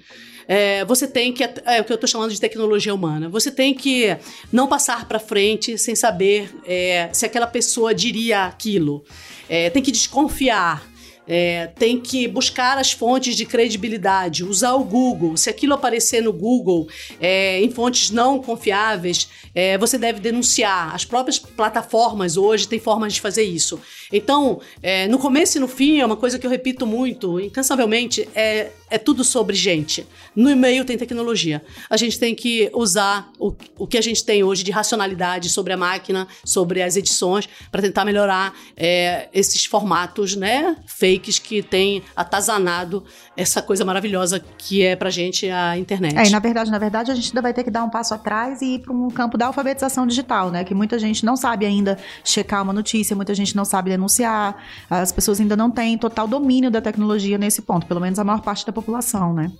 É, 0.49 0.83
você 0.87 1.07
tem 1.07 1.31
que. 1.31 1.45
É 1.45 1.79
o 1.79 1.85
que 1.85 1.93
eu 1.93 1.97
estou 1.97 2.09
chamando 2.09 2.33
de 2.33 2.41
tecnologia 2.41 2.95
humana. 2.95 3.29
Você 3.29 3.51
tem 3.51 3.75
que 3.75 4.17
não 4.51 4.67
passar 4.67 5.07
para 5.07 5.19
frente 5.19 5.77
sem 5.77 5.95
saber 5.95 6.51
é, 6.65 7.11
se 7.13 7.27
aquela 7.27 7.47
pessoa 7.47 7.95
diria 7.95 8.47
aquilo. 8.47 9.05
É, 9.47 9.69
tem 9.69 9.83
que 9.83 9.93
desconfiar. 9.93 10.88
É, 11.29 11.67
tem 11.67 12.01
que 12.01 12.27
buscar 12.27 12.79
as 12.79 12.91
fontes 12.91 13.37
de 13.37 13.45
credibilidade, 13.45 14.43
usar 14.43 14.73
o 14.73 14.83
Google. 14.83 15.37
Se 15.37 15.51
aquilo 15.51 15.75
aparecer 15.75 16.23
no 16.23 16.33
Google 16.33 16.89
é, 17.21 17.63
em 17.63 17.71
fontes 17.71 18.11
não 18.11 18.41
confiáveis, 18.41 19.29
é, 19.55 19.77
você 19.77 19.99
deve 19.99 20.21
denunciar. 20.21 20.95
As 20.95 21.05
próprias 21.05 21.39
plataformas 21.39 22.37
hoje 22.37 22.67
têm 22.67 22.81
formas 22.81 23.13
de 23.13 23.21
fazer 23.21 23.43
isso. 23.43 23.79
Então, 24.11 24.61
é, 24.83 25.07
no 25.07 25.19
começo 25.19 25.59
e 25.59 25.61
no 25.61 25.69
fim, 25.69 26.01
é 26.01 26.07
uma 26.07 26.17
coisa 26.17 26.39
que 26.39 26.47
eu 26.47 26.51
repito 26.51 26.87
muito, 26.87 27.39
incansavelmente, 27.39 28.27
é, 28.35 28.71
é 28.91 28.97
tudo 28.97 29.23
sobre 29.23 29.55
gente. 29.55 30.07
No 30.35 30.51
e-mail 30.51 30.85
tem 30.85 30.97
tecnologia. 30.97 31.63
A 31.91 31.97
gente 31.97 32.19
tem 32.19 32.35
que 32.35 32.71
usar 32.73 33.31
o, 33.39 33.55
o 33.77 33.87
que 33.87 33.99
a 33.99 34.01
gente 34.01 34.25
tem 34.25 34.43
hoje 34.43 34.65
de 34.65 34.71
racionalidade 34.71 35.51
sobre 35.51 35.73
a 35.73 35.77
máquina, 35.77 36.27
sobre 36.45 36.83
as 36.83 36.97
edições, 36.97 37.49
para 37.71 37.83
tentar 37.83 38.05
melhorar 38.05 38.55
é, 38.77 39.29
esses 39.35 39.65
formatos 39.65 40.35
né, 40.35 40.77
fakes 41.19 41.39
que 41.39 41.63
têm 41.63 42.03
atazanado 42.15 43.05
essa 43.37 43.61
coisa 43.61 43.85
maravilhosa 43.85 44.41
que 44.57 44.83
é 44.83 44.95
pra 44.97 45.11
gente 45.11 45.49
a 45.51 45.77
internet. 45.77 46.17
É, 46.17 46.27
e 46.27 46.31
na 46.31 46.39
verdade, 46.39 46.71
na 46.71 46.79
verdade, 46.79 47.11
a 47.11 47.15
gente 47.15 47.29
ainda 47.29 47.43
vai 47.43 47.53
ter 47.53 47.65
que 47.65 47.71
dar 47.71 47.85
um 47.85 47.91
passo 47.91 48.15
atrás 48.15 48.63
e 48.63 48.77
ir 48.77 48.79
para 48.81 48.93
um 48.93 49.09
campo 49.11 49.37
da 49.37 49.47
alfabetização 49.47 50.07
digital, 50.07 50.51
né? 50.51 50.65
Que 50.65 50.75
muita 50.75 50.99
gente 50.99 51.25
não 51.25 51.37
sabe 51.37 51.67
ainda 51.67 51.99
checar 52.25 52.63
uma 52.63 52.73
notícia, 52.73 53.15
muita 53.17 53.35
gente 53.35 53.57
não 53.57 53.65
sabe 53.65 53.91
denunciar, 53.91 54.57
as 54.89 55.13
pessoas 55.13 55.41
ainda 55.41 55.57
não 55.57 55.71
têm 55.71 55.99
total 55.99 56.27
domínio 56.27 56.71
da 56.71 56.81
tecnologia 56.81 57.37
nesse 57.37 57.63
ponto, 57.63 57.87
pelo 57.87 58.01
menos 58.01 58.19
a 58.19 58.25
maior 58.25 58.41
parte 58.41 58.65
da 58.65 58.73
população, 58.73 59.33
né? 59.33 59.51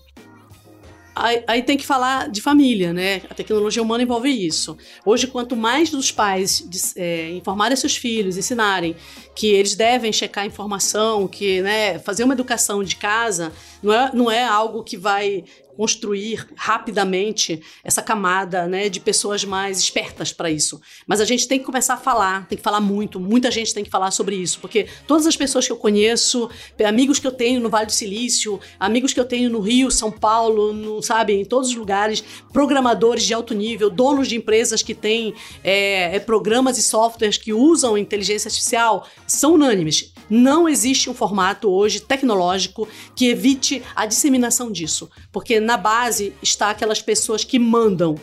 Aí, 1.21 1.43
aí, 1.47 1.63
tem 1.63 1.77
que 1.77 1.87
falar 1.87 2.29
de 2.29 2.41
família, 2.41 2.93
né? 2.93 3.23
A 3.29 3.35
tecnologia 3.35 3.83
humana 3.83 4.03
envolve 4.03 4.29
isso. 4.29 4.77
Hoje, 5.05 5.27
quanto 5.27 5.57
mais 5.57 5.91
dos 5.91 6.13
pais 6.13 6.65
é, 6.97 7.31
informarem 7.33 7.77
seus 7.77 7.97
filhos, 7.97 8.37
ensinarem 8.37 8.95
que 9.35 9.49
eles 9.49 9.75
devem 9.75 10.13
checar 10.13 10.47
informação, 10.47 11.27
que 11.27 11.61
né, 11.63 11.99
fazer 11.99 12.25
uma 12.25 12.35
educação 12.35 12.83
de 12.83 12.97
casa 12.97 13.53
não 13.83 13.93
é, 13.93 14.11
não 14.15 14.31
é 14.31 14.45
algo 14.45 14.83
que 14.83 14.97
vai 14.97 15.45
construir 15.79 16.45
rapidamente 16.57 17.63
essa 17.85 18.03
camada 18.03 18.67
né, 18.67 18.89
de 18.89 18.99
pessoas 18.99 19.45
mais 19.45 19.79
espertas 19.79 20.33
para 20.33 20.51
isso. 20.51 20.81
Mas 21.07 21.21
a 21.21 21.25
gente 21.25 21.47
tem 21.47 21.57
que 21.57 21.65
começar 21.65 21.95
a 21.95 21.97
falar, 21.97 22.49
tem 22.49 22.59
que 22.59 22.65
falar 22.65 22.81
muito, 22.81 23.21
muita 23.21 23.49
gente 23.49 23.73
tem 23.73 23.85
que 23.85 23.91
falar 23.91 24.11
sobre 24.11 24.35
isso, 24.35 24.59
porque 24.59 24.89
todas 25.07 25.25
as 25.25 25.37
pessoas 25.37 25.65
que 25.65 25.71
eu 25.71 25.77
conheço, 25.77 26.51
amigos 26.85 27.21
que 27.21 27.27
eu 27.29 27.31
tenho 27.31 27.61
no 27.61 27.71
Vale 27.71 27.87
do 27.87 27.93
Silício, 27.93 28.59
amigos 28.81 29.15
que 29.15 29.21
eu 29.21 29.25
tenho 29.25 29.49
no 29.49 29.61
Rio, 29.61 29.89
São 29.89 30.11
Paulo, 30.11 30.73
no, 30.73 31.01
sabe, 31.01 31.35
em 31.35 31.45
todos 31.45 31.69
os 31.69 31.77
lugares, 31.77 32.25
programadores 32.53 33.23
de 33.23 33.33
alto 33.33 33.55
nível, 33.55 33.89
donos 33.89 34.27
de 34.27 34.35
empresas 34.35 34.83
que 34.83 34.97
têm 34.97 35.33
é, 35.63 36.19
programas 36.19 36.77
e 36.77 36.83
softwares 36.83 37.39
que 37.39 37.53
usam 37.53 37.97
inteligência 37.97 38.49
artificial, 38.49 39.07
são 39.29 39.55
unânimes. 39.55 40.13
Não 40.29 40.69
existe 40.69 41.09
um 41.09 41.15
formato 41.15 41.71
hoje 41.71 42.01
tecnológico 42.01 42.89
que 43.15 43.29
evite 43.29 43.83
a 43.95 44.07
disseminação 44.07 44.71
disso, 44.71 45.11
porque 45.33 45.61
na 45.61 45.77
base 45.77 46.33
está 46.43 46.71
aquelas 46.71 47.01
pessoas 47.01 47.45
que 47.45 47.59
mandam 47.59 48.17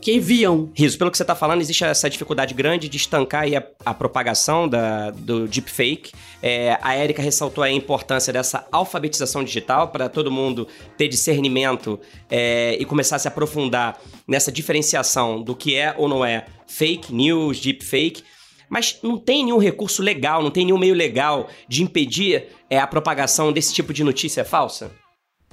que 0.00 0.12
enviam. 0.12 0.70
Riso, 0.74 0.96
pelo 0.96 1.10
que 1.10 1.16
você 1.16 1.22
está 1.22 1.34
falando, 1.34 1.60
existe 1.60 1.84
essa 1.84 2.08
dificuldade 2.08 2.54
grande 2.54 2.88
de 2.88 2.96
estancar 2.96 3.44
a, 3.44 3.90
a, 3.90 3.94
propagação 3.94 4.68
da, 4.68 5.10
do 5.10 5.46
deepfake. 5.48 6.12
É, 6.42 6.78
a 6.80 6.94
Érica 6.94 7.20
ressaltou 7.20 7.64
a 7.64 7.70
importância 7.70 8.32
dessa 8.32 8.66
alfabetização 8.70 9.42
digital 9.42 9.88
para 9.88 10.08
todo 10.08 10.30
mundo 10.30 10.68
ter 10.96 11.08
discernimento 11.08 11.98
é, 12.30 12.76
e 12.78 12.84
começar 12.84 13.16
a 13.16 13.18
se 13.18 13.28
aprofundar 13.28 14.00
nessa 14.26 14.52
diferenciação 14.52 15.42
do 15.42 15.54
que 15.54 15.74
é 15.74 15.94
ou 15.96 16.08
não 16.08 16.24
é 16.24 16.46
fake 16.66 17.12
news, 17.12 17.60
deepfake. 17.60 18.22
Mas 18.68 18.98
não 19.02 19.16
tem 19.18 19.44
nenhum 19.44 19.58
recurso 19.58 20.02
legal, 20.02 20.42
não 20.42 20.50
tem 20.50 20.64
nenhum 20.64 20.78
meio 20.78 20.94
legal 20.94 21.48
de 21.68 21.82
impedir 21.82 22.48
é, 22.68 22.78
a 22.78 22.86
propagação 22.86 23.52
desse 23.52 23.72
tipo 23.72 23.92
de 23.92 24.04
notícia 24.04 24.44
falsa? 24.44 24.90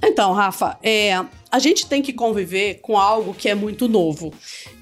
Então, 0.02 0.32
Rafa, 0.32 0.78
é, 0.82 1.14
a 1.50 1.58
gente 1.58 1.86
tem 1.86 2.02
que 2.02 2.12
conviver 2.12 2.80
com 2.82 2.98
algo 2.98 3.32
que 3.32 3.48
é 3.48 3.54
muito 3.54 3.88
novo. 3.88 4.32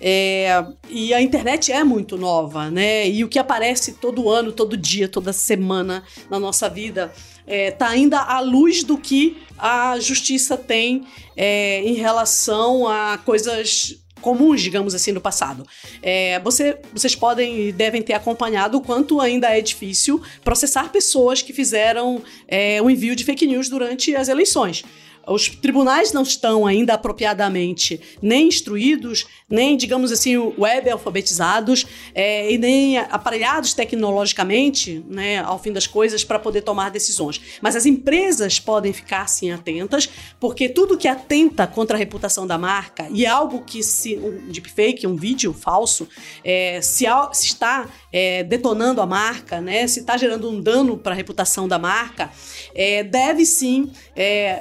É, 0.01 0.65
e 0.91 1.15
a 1.15 1.23
internet 1.23 1.71
é 1.71 1.85
muito 1.85 2.17
nova, 2.17 2.69
né? 2.69 3.09
E 3.09 3.23
o 3.23 3.29
que 3.29 3.39
aparece 3.39 3.93
todo 3.95 4.29
ano, 4.29 4.51
todo 4.51 4.77
dia, 4.77 5.09
toda 5.09 5.33
semana 5.33 6.03
na 6.29 6.41
nossa 6.41 6.69
vida 6.69 7.13
está 7.47 7.91
é, 7.91 7.93
ainda 7.93 8.19
à 8.21 8.41
luz 8.41 8.83
do 8.83 8.99
que 8.99 9.37
a 9.57 9.99
justiça 10.01 10.57
tem 10.57 11.07
é, 11.37 11.83
em 11.83 11.95
relação 11.95 12.89
a 12.89 13.19
coisas 13.19 14.04
comuns, 14.25 14.63
digamos 14.63 14.95
assim, 14.95 15.13
no 15.13 15.21
passado. 15.21 15.67
É, 16.03 16.41
você, 16.41 16.79
vocês 16.95 17.15
podem 17.15 17.69
e 17.69 17.73
devem 17.73 18.01
ter 18.01 18.15
acompanhado 18.15 18.79
o 18.79 18.81
quanto 18.81 19.21
ainda 19.21 19.55
é 19.55 19.61
difícil 19.61 20.23
processar 20.43 20.91
pessoas 20.91 21.43
que 21.43 21.53
fizeram 21.53 22.23
é, 22.49 22.81
o 22.81 22.89
envio 22.89 23.15
de 23.15 23.23
fake 23.23 23.47
news 23.47 23.69
durante 23.69 24.17
as 24.17 24.29
eleições. 24.29 24.83
Os 25.27 25.49
tribunais 25.49 26.13
não 26.13 26.23
estão 26.23 26.67
ainda 26.67 26.95
apropriadamente 26.95 28.01
nem 28.21 28.49
instruídos, 28.49 29.27
nem, 29.49 29.77
digamos 29.77 30.13
assim, 30.13 30.37
web 30.59 30.91
alfabetizados, 30.91 31.87
é, 32.15 32.51
e 32.53 32.59
nem 32.59 32.99
aparelhados 32.99 33.75
tecnologicamente, 33.75 35.05
né, 35.09 35.39
ao 35.39 35.59
fim 35.59 35.73
das 35.73 35.87
coisas, 35.87 36.25
para 36.25 36.39
poder 36.39 36.63
tomar 36.63 36.91
decisões. 36.91 37.41
Mas 37.61 37.77
as 37.77 37.87
empresas 37.87 38.59
podem 38.59 38.93
ficar, 38.93 39.29
sim, 39.29 39.51
atentas, 39.51 40.09
porque 40.41 40.69
tudo 40.69 40.97
que 40.99 41.09
atenta 41.09 41.67
contra 41.67 41.97
a 41.97 41.99
reputação 41.99 42.47
da 42.47 42.59
marca, 42.59 43.09
e 43.11 43.27
algo 43.27 43.63
que, 43.65 43.83
se 43.83 44.17
um 44.17 44.51
deepfake, 44.51 45.07
um 45.07 45.17
vídeo 45.17 45.53
falso, 45.53 46.09
é, 46.43 46.81
se, 46.81 47.05
se, 47.33 47.47
está 47.47 47.89
é, 48.13 48.43
detonando 48.43 49.01
a 49.01 49.07
marca, 49.07 49.61
né, 49.61 49.87
se 49.87 50.01
está 50.01 50.17
gerando 50.17 50.51
um 50.51 50.61
dano 50.61 50.97
para 50.97 51.13
a 51.13 51.17
reputação 51.17 51.69
da 51.69 51.79
marca, 51.79 52.31
é, 52.75 53.03
deve 53.03 53.47
sim 53.47 53.91
é, 54.17 54.61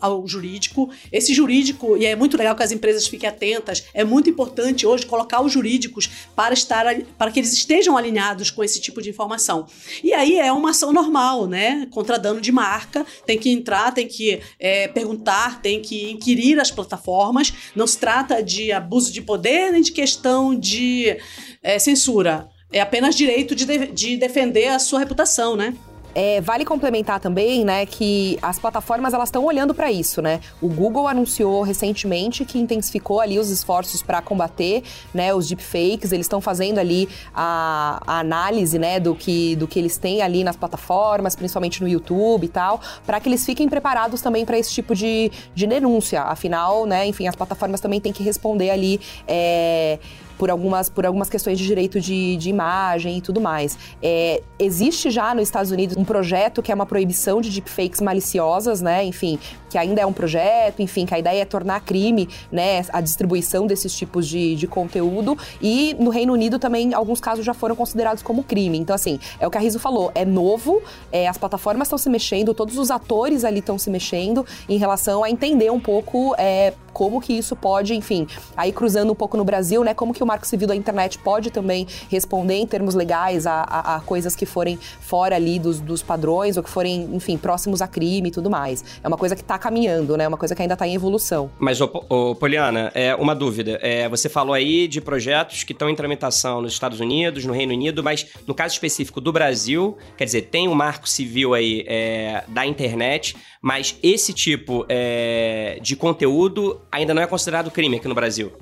ao 0.00 0.26
jurídico. 0.26 0.90
Esse 1.12 1.34
jurídico, 1.34 1.96
e 1.96 2.06
é 2.06 2.16
muito 2.16 2.36
legal 2.36 2.54
que 2.56 2.62
as 2.62 2.72
empresas 2.72 3.06
fiquem 3.06 3.28
atentas, 3.28 3.84
é 3.92 4.04
muito 4.04 4.30
importante 4.30 4.86
hoje 4.86 5.06
colocar 5.06 5.40
os 5.40 5.52
jurídicos 5.52 6.08
para 6.34 6.54
estar 6.54 6.84
para 7.16 7.30
que 7.30 7.40
eles 7.40 7.52
estejam 7.52 7.96
alinhados 7.96 8.50
com 8.50 8.62
esse 8.64 8.80
tipo 8.80 9.02
de 9.02 9.10
informação. 9.10 9.66
E 10.02 10.12
aí 10.12 10.38
é 10.38 10.52
uma 10.52 10.70
ação 10.70 10.92
normal, 10.92 11.46
né? 11.46 11.86
Contra 11.90 12.18
dano 12.18 12.40
de 12.40 12.52
marca, 12.52 13.04
tem 13.26 13.38
que 13.38 13.50
entrar, 13.50 13.92
tem 13.92 14.06
que 14.06 14.40
é, 14.58 14.88
perguntar, 14.88 15.60
tem 15.60 15.80
que 15.80 16.10
inquirir 16.10 16.58
as 16.58 16.70
plataformas. 16.70 17.52
Não 17.74 17.86
se 17.86 17.98
trata 17.98 18.42
de 18.42 18.72
abuso 18.72 19.12
de 19.12 19.22
poder 19.22 19.72
nem 19.72 19.82
de 19.82 19.92
questão 19.92 20.54
de 20.54 21.16
é, 21.62 21.78
censura. 21.78 22.48
É 22.70 22.80
apenas 22.80 23.14
direito 23.14 23.54
de, 23.54 23.64
de, 23.64 23.86
de 23.86 24.16
defender 24.16 24.68
a 24.68 24.78
sua 24.78 24.98
reputação, 24.98 25.56
né? 25.56 25.74
É, 26.20 26.40
vale 26.40 26.64
complementar 26.64 27.20
também, 27.20 27.64
né, 27.64 27.86
que 27.86 28.40
as 28.42 28.58
plataformas 28.58 29.14
elas 29.14 29.28
estão 29.28 29.44
olhando 29.44 29.72
para 29.72 29.92
isso, 29.92 30.20
né? 30.20 30.40
O 30.60 30.66
Google 30.66 31.06
anunciou 31.06 31.62
recentemente 31.62 32.44
que 32.44 32.58
intensificou 32.58 33.20
ali 33.20 33.38
os 33.38 33.50
esforços 33.50 34.02
para 34.02 34.20
combater, 34.20 34.82
né, 35.14 35.32
os 35.32 35.46
deepfakes. 35.46 36.10
Eles 36.10 36.26
estão 36.26 36.40
fazendo 36.40 36.78
ali 36.78 37.08
a, 37.32 38.02
a, 38.04 38.18
análise, 38.18 38.80
né, 38.80 38.98
do 38.98 39.14
que 39.14 39.54
do 39.54 39.68
que 39.68 39.78
eles 39.78 39.96
têm 39.96 40.20
ali 40.20 40.42
nas 40.42 40.56
plataformas, 40.56 41.36
principalmente 41.36 41.80
no 41.80 41.88
YouTube 41.88 42.46
e 42.46 42.48
tal, 42.48 42.80
para 43.06 43.20
que 43.20 43.28
eles 43.28 43.46
fiquem 43.46 43.68
preparados 43.68 44.20
também 44.20 44.44
para 44.44 44.58
esse 44.58 44.72
tipo 44.72 44.96
de, 44.96 45.30
de 45.54 45.68
denúncia. 45.68 46.22
Afinal, 46.22 46.84
né, 46.84 47.06
enfim, 47.06 47.28
as 47.28 47.36
plataformas 47.36 47.80
também 47.80 48.00
têm 48.00 48.12
que 48.12 48.24
responder 48.24 48.70
ali. 48.70 49.00
É, 49.28 50.00
por 50.38 50.50
algumas, 50.50 50.88
por 50.88 51.04
algumas 51.04 51.28
questões 51.28 51.58
de 51.58 51.66
direito 51.66 52.00
de, 52.00 52.36
de 52.36 52.48
imagem 52.48 53.18
e 53.18 53.20
tudo 53.20 53.40
mais. 53.40 53.76
É, 54.02 54.40
existe 54.58 55.10
já 55.10 55.34
nos 55.34 55.44
Estados 55.44 55.70
Unidos 55.70 55.96
um 55.96 56.04
projeto 56.04 56.62
que 56.62 56.70
é 56.70 56.74
uma 56.74 56.86
proibição 56.86 57.40
de 57.40 57.50
deepfakes 57.50 58.00
maliciosas, 58.00 58.80
né? 58.80 59.04
Enfim, 59.04 59.38
que 59.68 59.78
ainda 59.78 60.00
é 60.00 60.06
um 60.06 60.12
projeto, 60.12 60.80
enfim, 60.80 61.06
que 61.06 61.14
a 61.14 61.18
ideia 61.18 61.42
é 61.42 61.44
tornar 61.44 61.80
crime, 61.80 62.28
né, 62.50 62.84
a 62.92 63.00
distribuição 63.00 63.66
desses 63.66 63.94
tipos 63.94 64.26
de, 64.26 64.54
de 64.56 64.66
conteúdo. 64.66 65.36
E 65.60 65.94
no 65.98 66.10
Reino 66.10 66.32
Unido 66.32 66.58
também, 66.58 66.94
alguns 66.94 67.20
casos 67.20 67.44
já 67.44 67.54
foram 67.54 67.76
considerados 67.76 68.22
como 68.22 68.42
crime. 68.42 68.78
Então, 68.78 68.94
assim, 68.94 69.18
é 69.38 69.46
o 69.46 69.50
que 69.50 69.58
a 69.58 69.60
Riso 69.60 69.78
falou, 69.78 70.10
é 70.14 70.24
novo, 70.24 70.82
é, 71.12 71.28
as 71.28 71.38
plataformas 71.38 71.86
estão 71.86 71.98
se 71.98 72.08
mexendo, 72.08 72.54
todos 72.54 72.78
os 72.78 72.90
atores 72.90 73.44
ali 73.44 73.58
estão 73.60 73.78
se 73.78 73.90
mexendo 73.90 74.44
em 74.68 74.78
relação 74.78 75.24
a 75.24 75.30
entender 75.30 75.70
um 75.70 75.80
pouco 75.80 76.34
é, 76.38 76.72
como 76.92 77.20
que 77.20 77.32
isso 77.32 77.54
pode, 77.54 77.94
enfim, 77.94 78.26
aí 78.56 78.72
cruzando 78.72 79.12
um 79.12 79.14
pouco 79.14 79.36
no 79.36 79.44
Brasil, 79.44 79.84
né, 79.84 79.94
como 79.94 80.12
que 80.12 80.22
o 80.22 80.26
Marco 80.26 80.46
Civil 80.46 80.66
da 80.66 80.74
internet 80.74 81.18
pode 81.18 81.50
também 81.50 81.86
responder 82.10 82.56
em 82.56 82.66
termos 82.66 82.94
legais 82.94 83.46
a, 83.46 83.62
a, 83.62 83.96
a 83.96 84.00
coisas 84.00 84.34
que 84.34 84.44
forem 84.44 84.78
fora 85.00 85.36
ali 85.36 85.58
dos, 85.58 85.78
dos 85.78 86.02
padrões 86.02 86.56
ou 86.56 86.62
que 86.62 86.68
forem, 86.68 87.08
enfim, 87.12 87.36
próximos 87.36 87.80
a 87.80 87.86
crime 87.86 88.28
e 88.28 88.32
tudo 88.32 88.50
mais. 88.50 88.84
É 89.02 89.06
uma 89.06 89.16
coisa 89.16 89.36
que 89.36 89.42
está 89.42 89.57
caminhando, 89.58 90.16
né? 90.16 90.26
Uma 90.26 90.36
coisa 90.36 90.54
que 90.54 90.62
ainda 90.62 90.74
está 90.74 90.86
em 90.86 90.94
evolução. 90.94 91.50
Mas, 91.58 91.80
ô, 91.80 91.90
ô, 92.08 92.34
Poliana, 92.34 92.90
é 92.94 93.14
uma 93.14 93.34
dúvida. 93.34 93.78
É, 93.82 94.08
você 94.08 94.28
falou 94.28 94.54
aí 94.54 94.88
de 94.88 95.00
projetos 95.00 95.64
que 95.64 95.72
estão 95.72 95.88
em 95.90 95.94
tramitação 95.94 96.62
nos 96.62 96.72
Estados 96.72 97.00
Unidos, 97.00 97.44
no 97.44 97.52
Reino 97.52 97.72
Unido, 97.72 98.02
mas 98.02 98.26
no 98.46 98.54
caso 98.54 98.74
específico 98.74 99.20
do 99.20 99.32
Brasil, 99.32 99.96
quer 100.16 100.24
dizer, 100.24 100.42
tem 100.42 100.68
um 100.68 100.74
marco 100.74 101.08
civil 101.08 101.54
aí 101.54 101.84
é, 101.86 102.44
da 102.48 102.64
internet, 102.64 103.36
mas 103.60 103.96
esse 104.02 104.32
tipo 104.32 104.86
é, 104.88 105.78
de 105.82 105.96
conteúdo 105.96 106.80
ainda 106.90 107.12
não 107.12 107.22
é 107.22 107.26
considerado 107.26 107.70
crime 107.70 107.96
aqui 107.96 108.08
no 108.08 108.14
Brasil. 108.14 108.52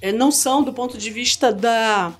É, 0.00 0.10
não 0.10 0.32
são 0.32 0.62
do 0.62 0.72
ponto 0.72 0.98
de 0.98 1.10
vista 1.10 1.52
da 1.52 2.12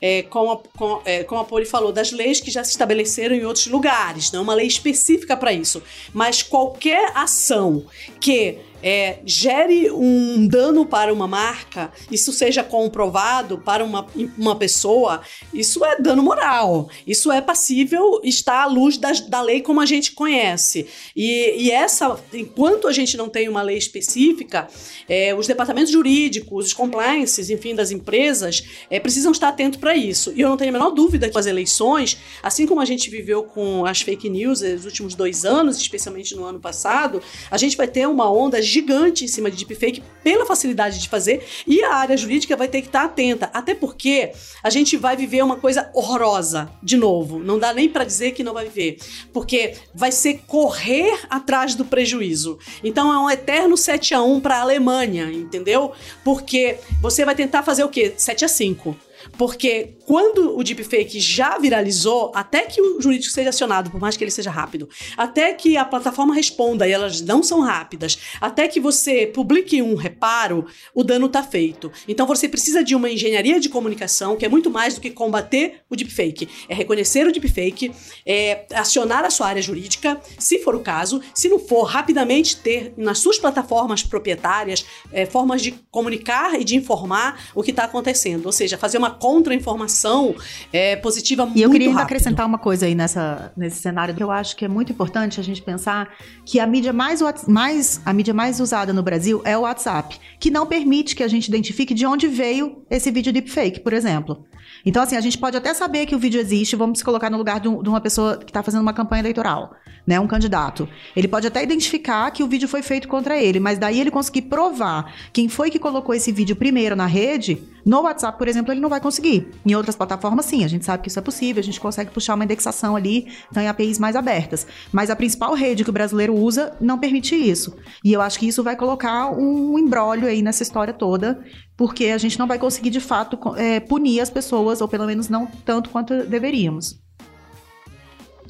é, 0.00 0.22
como, 0.22 0.52
a, 0.52 0.58
com, 0.76 1.00
é, 1.04 1.24
como 1.24 1.40
a 1.40 1.44
Poli 1.44 1.64
falou, 1.64 1.92
das 1.92 2.12
leis 2.12 2.40
que 2.40 2.50
já 2.50 2.62
se 2.64 2.70
estabeleceram 2.70 3.34
em 3.34 3.44
outros 3.44 3.66
lugares, 3.66 4.30
não 4.32 4.40
é 4.40 4.42
uma 4.42 4.54
lei 4.54 4.66
específica 4.66 5.36
para 5.36 5.52
isso. 5.52 5.82
Mas 6.12 6.42
qualquer 6.42 7.12
ação 7.14 7.84
que 8.20 8.58
é, 8.82 9.18
gere 9.24 9.90
um 9.90 10.46
dano 10.46 10.86
para 10.86 11.12
uma 11.12 11.26
marca, 11.26 11.92
isso 12.10 12.32
seja 12.32 12.62
comprovado 12.62 13.58
para 13.58 13.84
uma, 13.84 14.06
uma 14.36 14.56
pessoa, 14.56 15.20
isso 15.52 15.84
é 15.84 16.00
dano 16.00 16.22
moral. 16.22 16.88
Isso 17.06 17.30
é 17.32 17.40
passível, 17.40 18.20
está 18.22 18.62
à 18.62 18.66
luz 18.66 18.96
da, 18.98 19.12
da 19.12 19.42
lei 19.42 19.62
como 19.62 19.80
a 19.80 19.86
gente 19.86 20.12
conhece. 20.12 20.86
E, 21.16 21.54
e 21.56 21.70
essa, 21.70 22.18
enquanto 22.32 22.86
a 22.86 22.92
gente 22.92 23.16
não 23.16 23.28
tem 23.28 23.48
uma 23.48 23.62
lei 23.62 23.78
específica, 23.78 24.68
é, 25.08 25.34
os 25.34 25.46
departamentos 25.46 25.92
jurídicos, 25.92 26.66
os 26.66 26.72
compliances, 26.72 27.50
enfim, 27.50 27.74
das 27.74 27.90
empresas, 27.90 28.62
é, 28.90 29.00
precisam 29.00 29.32
estar 29.32 29.48
atentos 29.48 29.78
para 29.78 29.96
isso. 29.96 30.32
E 30.34 30.40
eu 30.40 30.48
não 30.48 30.56
tenho 30.56 30.70
a 30.70 30.72
menor 30.72 30.90
dúvida 30.90 31.28
que 31.28 31.38
as 31.38 31.46
eleições, 31.46 32.18
assim 32.42 32.66
como 32.66 32.80
a 32.80 32.84
gente 32.84 33.10
viveu 33.10 33.42
com 33.42 33.84
as 33.84 34.00
fake 34.00 34.28
news 34.28 34.60
nos 34.60 34.84
últimos 34.84 35.14
dois 35.14 35.44
anos, 35.44 35.76
especialmente 35.78 36.34
no 36.34 36.44
ano 36.44 36.60
passado, 36.60 37.22
a 37.50 37.56
gente 37.56 37.76
vai 37.76 37.86
ter 37.86 38.06
uma 38.06 38.30
onda 38.30 38.60
gigante 38.68 39.24
em 39.24 39.28
cima 39.28 39.50
de 39.50 39.56
deepfake 39.56 40.02
pela 40.22 40.46
facilidade 40.46 40.98
de 40.98 41.08
fazer 41.08 41.44
e 41.66 41.82
a 41.82 41.94
área 41.94 42.16
jurídica 42.16 42.56
vai 42.56 42.68
ter 42.68 42.82
que 42.82 42.88
estar 42.88 43.04
atenta, 43.04 43.50
até 43.52 43.74
porque 43.74 44.32
a 44.62 44.70
gente 44.70 44.96
vai 44.96 45.16
viver 45.16 45.42
uma 45.42 45.56
coisa 45.56 45.90
horrorosa 45.94 46.70
de 46.82 46.96
novo. 46.96 47.38
Não 47.38 47.58
dá 47.58 47.72
nem 47.72 47.88
para 47.88 48.04
dizer 48.04 48.32
que 48.32 48.44
não 48.44 48.54
vai 48.54 48.68
viver, 48.68 48.98
porque 49.32 49.74
vai 49.94 50.12
ser 50.12 50.42
correr 50.46 51.18
atrás 51.30 51.74
do 51.74 51.84
prejuízo. 51.84 52.58
Então 52.84 53.12
é 53.12 53.18
um 53.18 53.30
eterno 53.30 53.76
7 53.76 54.14
a 54.14 54.22
1 54.22 54.40
para 54.40 54.58
a 54.58 54.60
Alemanha, 54.60 55.30
entendeu? 55.32 55.92
Porque 56.24 56.78
você 57.00 57.24
vai 57.24 57.34
tentar 57.34 57.62
fazer 57.62 57.84
o 57.84 57.88
quê? 57.88 58.12
7 58.16 58.44
a 58.44 58.48
5. 58.48 59.07
Porque 59.36 59.96
quando 60.06 60.56
o 60.56 60.62
deepfake 60.62 61.20
já 61.20 61.58
viralizou, 61.58 62.32
até 62.34 62.62
que 62.62 62.80
o 62.80 63.00
jurídico 63.00 63.32
seja 63.32 63.50
acionado, 63.50 63.90
por 63.90 64.00
mais 64.00 64.16
que 64.16 64.24
ele 64.24 64.30
seja 64.30 64.50
rápido, 64.50 64.88
até 65.16 65.52
que 65.52 65.76
a 65.76 65.84
plataforma 65.84 66.34
responda 66.34 66.88
e 66.88 66.92
elas 66.92 67.20
não 67.20 67.42
são 67.42 67.60
rápidas, 67.60 68.18
até 68.40 68.66
que 68.68 68.80
você 68.80 69.26
publique 69.26 69.82
um 69.82 69.94
reparo, 69.94 70.66
o 70.94 71.04
dano 71.04 71.26
está 71.26 71.42
feito. 71.42 71.92
Então 72.06 72.26
você 72.26 72.48
precisa 72.48 72.82
de 72.82 72.94
uma 72.94 73.10
engenharia 73.10 73.60
de 73.60 73.68
comunicação 73.68 74.36
que 74.36 74.46
é 74.46 74.48
muito 74.48 74.70
mais 74.70 74.94
do 74.94 75.00
que 75.00 75.10
combater 75.10 75.80
o 75.90 75.96
deepfake. 75.96 76.48
É 76.68 76.74
reconhecer 76.74 77.26
o 77.26 77.32
deepfake, 77.32 77.92
é 78.24 78.66
acionar 78.74 79.24
a 79.24 79.30
sua 79.30 79.48
área 79.48 79.62
jurídica, 79.62 80.20
se 80.38 80.58
for 80.60 80.74
o 80.74 80.80
caso, 80.80 81.20
se 81.34 81.48
não 81.48 81.58
for, 81.58 81.84
rapidamente 81.84 82.56
ter 82.56 82.94
nas 82.96 83.18
suas 83.18 83.38
plataformas 83.38 84.02
proprietárias 84.02 84.84
é, 85.12 85.26
formas 85.26 85.62
de 85.62 85.72
comunicar 85.90 86.60
e 86.60 86.64
de 86.64 86.76
informar 86.76 87.50
o 87.54 87.62
que 87.62 87.70
está 87.70 87.84
acontecendo. 87.84 88.46
Ou 88.46 88.52
seja, 88.52 88.78
fazer 88.78 88.98
uma 88.98 89.10
contra-informação 89.18 90.34
é, 90.72 90.96
positiva 90.96 91.44
muito 91.44 91.58
E 91.58 91.62
eu 91.62 91.70
queria 91.70 91.94
acrescentar 91.96 92.46
uma 92.46 92.58
coisa 92.58 92.86
aí 92.86 92.94
nessa, 92.94 93.52
nesse 93.56 93.80
cenário 93.80 94.14
que 94.14 94.22
eu 94.22 94.30
acho 94.30 94.56
que 94.56 94.64
é 94.64 94.68
muito 94.68 94.92
importante 94.92 95.40
a 95.40 95.42
gente 95.42 95.62
pensar 95.62 96.08
que 96.44 96.60
a 96.60 96.66
mídia 96.66 96.92
mais, 96.92 97.20
mais, 97.46 98.00
a 98.04 98.12
mídia 98.12 98.34
mais 98.34 98.60
usada 98.60 98.92
no 98.92 99.02
Brasil 99.02 99.42
é 99.44 99.56
o 99.56 99.62
WhatsApp, 99.62 100.18
que 100.38 100.50
não 100.50 100.66
permite 100.66 101.14
que 101.14 101.22
a 101.22 101.28
gente 101.28 101.48
identifique 101.48 101.94
de 101.94 102.06
onde 102.06 102.26
veio 102.26 102.82
esse 102.90 103.10
vídeo 103.10 103.32
deepfake, 103.32 103.80
por 103.80 103.92
exemplo. 103.92 104.46
Então, 104.84 105.02
assim, 105.02 105.16
a 105.16 105.20
gente 105.20 105.38
pode 105.38 105.56
até 105.56 105.74
saber 105.74 106.06
que 106.06 106.14
o 106.14 106.18
vídeo 106.18 106.40
existe, 106.40 106.76
vamos 106.76 106.98
se 106.98 107.04
colocar 107.04 107.30
no 107.30 107.36
lugar 107.36 107.60
de, 107.60 107.68
um, 107.68 107.82
de 107.82 107.88
uma 107.88 108.00
pessoa 108.00 108.36
que 108.36 108.50
está 108.50 108.62
fazendo 108.62 108.82
uma 108.82 108.92
campanha 108.92 109.20
eleitoral, 109.20 109.74
né? 110.08 110.18
Um 110.18 110.26
candidato. 110.26 110.88
Ele 111.14 111.28
pode 111.28 111.46
até 111.46 111.62
identificar 111.62 112.30
que 112.30 112.42
o 112.42 112.46
vídeo 112.46 112.66
foi 112.66 112.80
feito 112.80 113.06
contra 113.06 113.36
ele, 113.36 113.60
mas 113.60 113.78
daí 113.78 114.00
ele 114.00 114.10
conseguir 114.10 114.42
provar 114.42 115.14
quem 115.34 115.50
foi 115.50 115.70
que 115.70 115.78
colocou 115.78 116.14
esse 116.14 116.32
vídeo 116.32 116.56
primeiro 116.56 116.96
na 116.96 117.04
rede, 117.04 117.62
no 117.84 118.00
WhatsApp, 118.00 118.38
por 118.38 118.48
exemplo, 118.48 118.72
ele 118.72 118.80
não 118.80 118.88
vai 118.88 119.02
conseguir. 119.02 119.50
Em 119.66 119.74
outras 119.74 119.94
plataformas, 119.94 120.46
sim, 120.46 120.64
a 120.64 120.68
gente 120.68 120.86
sabe 120.86 121.02
que 121.02 121.10
isso 121.10 121.18
é 121.18 121.22
possível, 121.22 121.60
a 121.60 121.64
gente 121.64 121.78
consegue 121.78 122.10
puxar 122.10 122.36
uma 122.36 122.44
indexação 122.44 122.96
ali, 122.96 123.26
então 123.50 123.62
em 123.62 123.68
APIs 123.68 123.98
mais 123.98 124.16
abertas. 124.16 124.66
Mas 124.90 125.10
a 125.10 125.16
principal 125.16 125.52
rede 125.52 125.84
que 125.84 125.90
o 125.90 125.92
brasileiro 125.92 126.34
usa 126.34 126.74
não 126.80 126.98
permite 126.98 127.34
isso. 127.34 127.76
E 128.02 128.10
eu 128.10 128.22
acho 128.22 128.38
que 128.38 128.48
isso 128.48 128.62
vai 128.62 128.76
colocar 128.76 129.30
um 129.30 129.78
embrólio 129.78 130.26
aí 130.26 130.40
nessa 130.40 130.62
história 130.62 130.94
toda, 130.94 131.44
porque 131.76 132.06
a 132.06 132.18
gente 132.18 132.38
não 132.38 132.46
vai 132.46 132.58
conseguir, 132.58 132.88
de 132.88 133.00
fato, 133.00 133.38
é, 133.56 133.78
punir 133.78 134.20
as 134.20 134.30
pessoas, 134.30 134.80
ou 134.80 134.88
pelo 134.88 135.04
menos 135.04 135.28
não 135.28 135.46
tanto 135.66 135.90
quanto 135.90 136.24
deveríamos. 136.24 136.98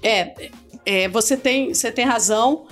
É, 0.02 0.50
é 0.90 1.06
você, 1.06 1.36
tem, 1.36 1.74
você 1.74 1.92
tem 1.92 2.06
razão. 2.06 2.66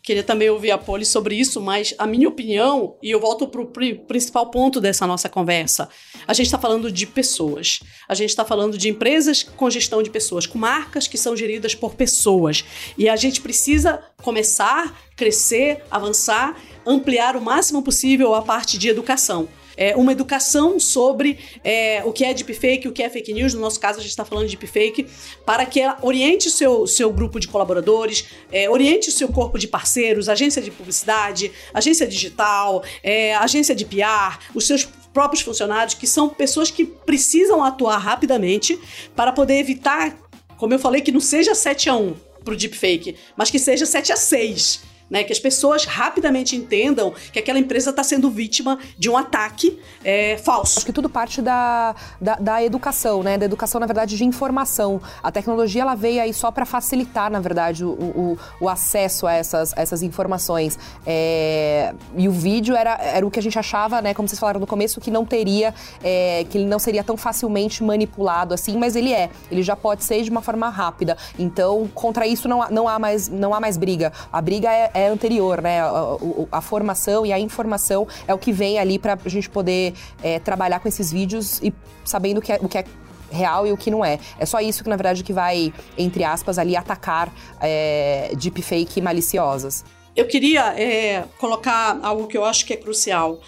Queria 0.00 0.22
também 0.22 0.48
ouvir 0.48 0.70
a 0.70 0.78
Poli 0.78 1.04
sobre 1.04 1.34
isso, 1.34 1.60
mas 1.60 1.92
a 1.98 2.06
minha 2.06 2.28
opinião, 2.28 2.96
e 3.02 3.10
eu 3.10 3.18
volto 3.18 3.48
para 3.48 3.60
o 3.60 3.66
principal 3.66 4.52
ponto 4.52 4.80
dessa 4.80 5.04
nossa 5.04 5.28
conversa, 5.28 5.88
a 6.28 6.32
gente 6.32 6.46
está 6.46 6.60
falando 6.60 6.92
de 6.92 7.04
pessoas. 7.08 7.80
A 8.08 8.14
gente 8.14 8.30
está 8.30 8.44
falando 8.44 8.78
de 8.78 8.88
empresas 8.88 9.42
com 9.42 9.68
gestão 9.68 10.00
de 10.04 10.08
pessoas, 10.08 10.46
com 10.46 10.56
marcas 10.56 11.08
que 11.08 11.18
são 11.18 11.36
geridas 11.36 11.74
por 11.74 11.96
pessoas. 11.96 12.64
E 12.96 13.08
a 13.08 13.16
gente 13.16 13.40
precisa 13.40 14.00
começar, 14.22 14.96
crescer, 15.16 15.82
avançar, 15.90 16.56
ampliar 16.86 17.34
o 17.34 17.42
máximo 17.42 17.82
possível 17.82 18.32
a 18.32 18.42
parte 18.42 18.78
de 18.78 18.88
educação 18.88 19.48
é, 19.76 19.94
uma 19.96 20.12
educação 20.12 20.80
sobre 20.80 21.38
é, 21.62 22.02
o 22.04 22.12
que 22.12 22.24
é 22.24 22.32
deepfake, 22.32 22.88
o 22.88 22.92
que 22.92 23.02
é 23.02 23.10
fake 23.10 23.32
news. 23.32 23.54
No 23.54 23.60
nosso 23.60 23.78
caso, 23.78 23.98
a 23.98 24.02
gente 24.02 24.10
está 24.10 24.24
falando 24.24 24.48
de 24.48 24.56
deepfake, 24.56 25.06
para 25.44 25.66
que 25.66 25.80
oriente 26.02 26.48
o 26.48 26.50
seu, 26.50 26.86
seu 26.86 27.12
grupo 27.12 27.38
de 27.38 27.48
colaboradores, 27.48 28.24
é, 28.50 28.68
oriente 28.70 29.08
o 29.08 29.12
seu 29.12 29.28
corpo 29.28 29.58
de 29.58 29.68
parceiros, 29.68 30.28
agência 30.28 30.62
de 30.62 30.70
publicidade, 30.70 31.52
agência 31.74 32.06
digital, 32.06 32.82
é, 33.02 33.34
agência 33.36 33.74
de 33.74 33.84
PR, 33.84 34.38
os 34.54 34.66
seus 34.66 34.84
próprios 35.12 35.42
funcionários, 35.42 35.94
que 35.94 36.06
são 36.06 36.28
pessoas 36.28 36.70
que 36.70 36.84
precisam 36.84 37.62
atuar 37.62 37.98
rapidamente 37.98 38.78
para 39.14 39.32
poder 39.32 39.58
evitar, 39.58 40.16
como 40.56 40.74
eu 40.74 40.78
falei, 40.78 41.00
que 41.00 41.12
não 41.12 41.20
seja 41.20 41.54
7 41.54 41.88
a 41.88 41.96
1 41.96 42.14
para 42.44 42.54
o 42.54 42.56
deepfake, 42.56 43.16
mas 43.36 43.50
que 43.50 43.58
seja 43.58 43.84
7 43.84 44.12
a 44.12 44.16
6 44.16 44.95
né? 45.10 45.24
Que 45.24 45.32
as 45.32 45.38
pessoas 45.38 45.84
rapidamente 45.84 46.56
entendam 46.56 47.12
que 47.32 47.38
aquela 47.38 47.58
empresa 47.58 47.90
está 47.90 48.02
sendo 48.02 48.30
vítima 48.30 48.78
de 48.98 49.08
um 49.08 49.16
ataque 49.16 49.78
é, 50.04 50.36
falso. 50.38 50.78
Acho 50.78 50.86
que 50.86 50.92
tudo 50.92 51.08
parte 51.08 51.40
da, 51.40 51.94
da, 52.20 52.34
da, 52.36 52.62
educação, 52.62 53.22
né? 53.22 53.38
Da 53.38 53.44
educação, 53.44 53.80
na 53.80 53.86
verdade, 53.86 54.16
de 54.16 54.24
informação. 54.24 55.00
A 55.22 55.30
tecnologia 55.30 55.82
ela 55.82 55.94
veio 55.94 56.20
aí 56.22 56.32
só 56.32 56.50
para 56.50 56.64
facilitar, 56.64 57.30
na 57.30 57.40
verdade, 57.40 57.84
o, 57.84 57.90
o, 57.90 58.38
o, 58.60 58.68
acesso 58.68 59.26
a 59.26 59.32
essas, 59.32 59.72
essas 59.76 60.02
informações. 60.02 60.78
É, 61.06 61.94
e 62.16 62.28
o 62.28 62.32
vídeo 62.32 62.74
era, 62.74 62.98
era 63.00 63.26
o 63.26 63.30
que 63.30 63.38
a 63.38 63.42
gente 63.42 63.58
achava, 63.58 64.00
né? 64.02 64.14
Como 64.14 64.28
vocês 64.28 64.38
falaram 64.38 64.60
no 64.60 64.66
começo, 64.66 65.00
que 65.00 65.10
não 65.10 65.24
teria, 65.24 65.74
é, 66.02 66.44
que 66.48 66.58
ele 66.58 66.66
não 66.66 66.78
seria 66.78 67.04
tão 67.04 67.16
facilmente 67.16 67.82
manipulado 67.82 68.54
assim, 68.54 68.76
mas 68.76 68.96
ele 68.96 69.12
é. 69.12 69.30
Ele 69.50 69.62
já 69.62 69.76
pode 69.76 70.04
ser 70.04 70.22
de 70.22 70.30
uma 70.30 70.42
forma 70.42 70.68
rápida. 70.68 71.16
Então, 71.38 71.88
contra 71.94 72.26
isso 72.26 72.48
não, 72.48 72.66
não, 72.70 72.88
há, 72.88 72.98
mais, 72.98 73.28
não 73.28 73.54
há 73.54 73.60
mais 73.60 73.76
briga. 73.76 74.12
A 74.32 74.40
briga 74.40 74.70
é 74.72 74.90
é 74.96 75.08
anterior, 75.08 75.60
né? 75.60 75.80
A, 75.80 75.86
a, 75.88 76.58
a, 76.58 76.60
formação 76.60 77.26
e 77.26 77.32
a 77.32 77.38
informação 77.38 78.06
é 78.26 78.34
o 78.34 78.38
que 78.38 78.52
vem 78.52 78.78
ali 78.78 78.98
para 78.98 79.18
a 79.22 79.28
gente 79.28 79.48
poder 79.48 79.94
é, 80.22 80.38
trabalhar 80.38 80.80
com 80.80 80.88
esses 80.88 81.12
vídeos 81.12 81.60
e 81.62 81.72
sabendo 82.04 82.40
que 82.40 82.52
é, 82.52 82.58
o 82.62 82.68
que 82.68 82.78
é 82.78 82.84
real 83.30 83.66
e 83.66 83.72
o 83.72 83.76
que 83.76 83.90
não 83.90 84.04
é. 84.04 84.18
É 84.38 84.46
só 84.46 84.60
isso 84.60 84.82
que, 84.82 84.88
na 84.88 84.96
verdade, 84.96 85.22
que 85.22 85.32
vai, 85.32 85.72
entre 85.98 86.24
aspas, 86.24 86.58
ali 86.58 86.76
atacar 86.76 87.32
é, 87.60 88.32
deepfake 88.36 89.00
maliciosas. 89.00 89.84
Eu 90.14 90.26
queria 90.26 90.74
é, 90.80 91.24
colocar 91.38 91.98
algo 92.02 92.26
que 92.26 92.36
eu 92.36 92.44
acho 92.44 92.64
que 92.64 92.72
é 92.72 92.76
crucial. 92.76 93.40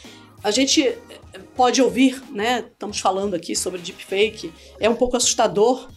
A 0.43 0.51
gente 0.51 0.97
pode 1.57 1.81
ouvir, 1.81 2.23
né? 2.31 2.65
Estamos 2.71 3.01
falando 3.01 3.35
aqui 3.35 3.57
sobre 3.57 3.81
deepfake. 3.81 4.53
É 4.79 4.89
um 4.89 4.95
pouco 4.95 5.17
assustador. 5.17 5.89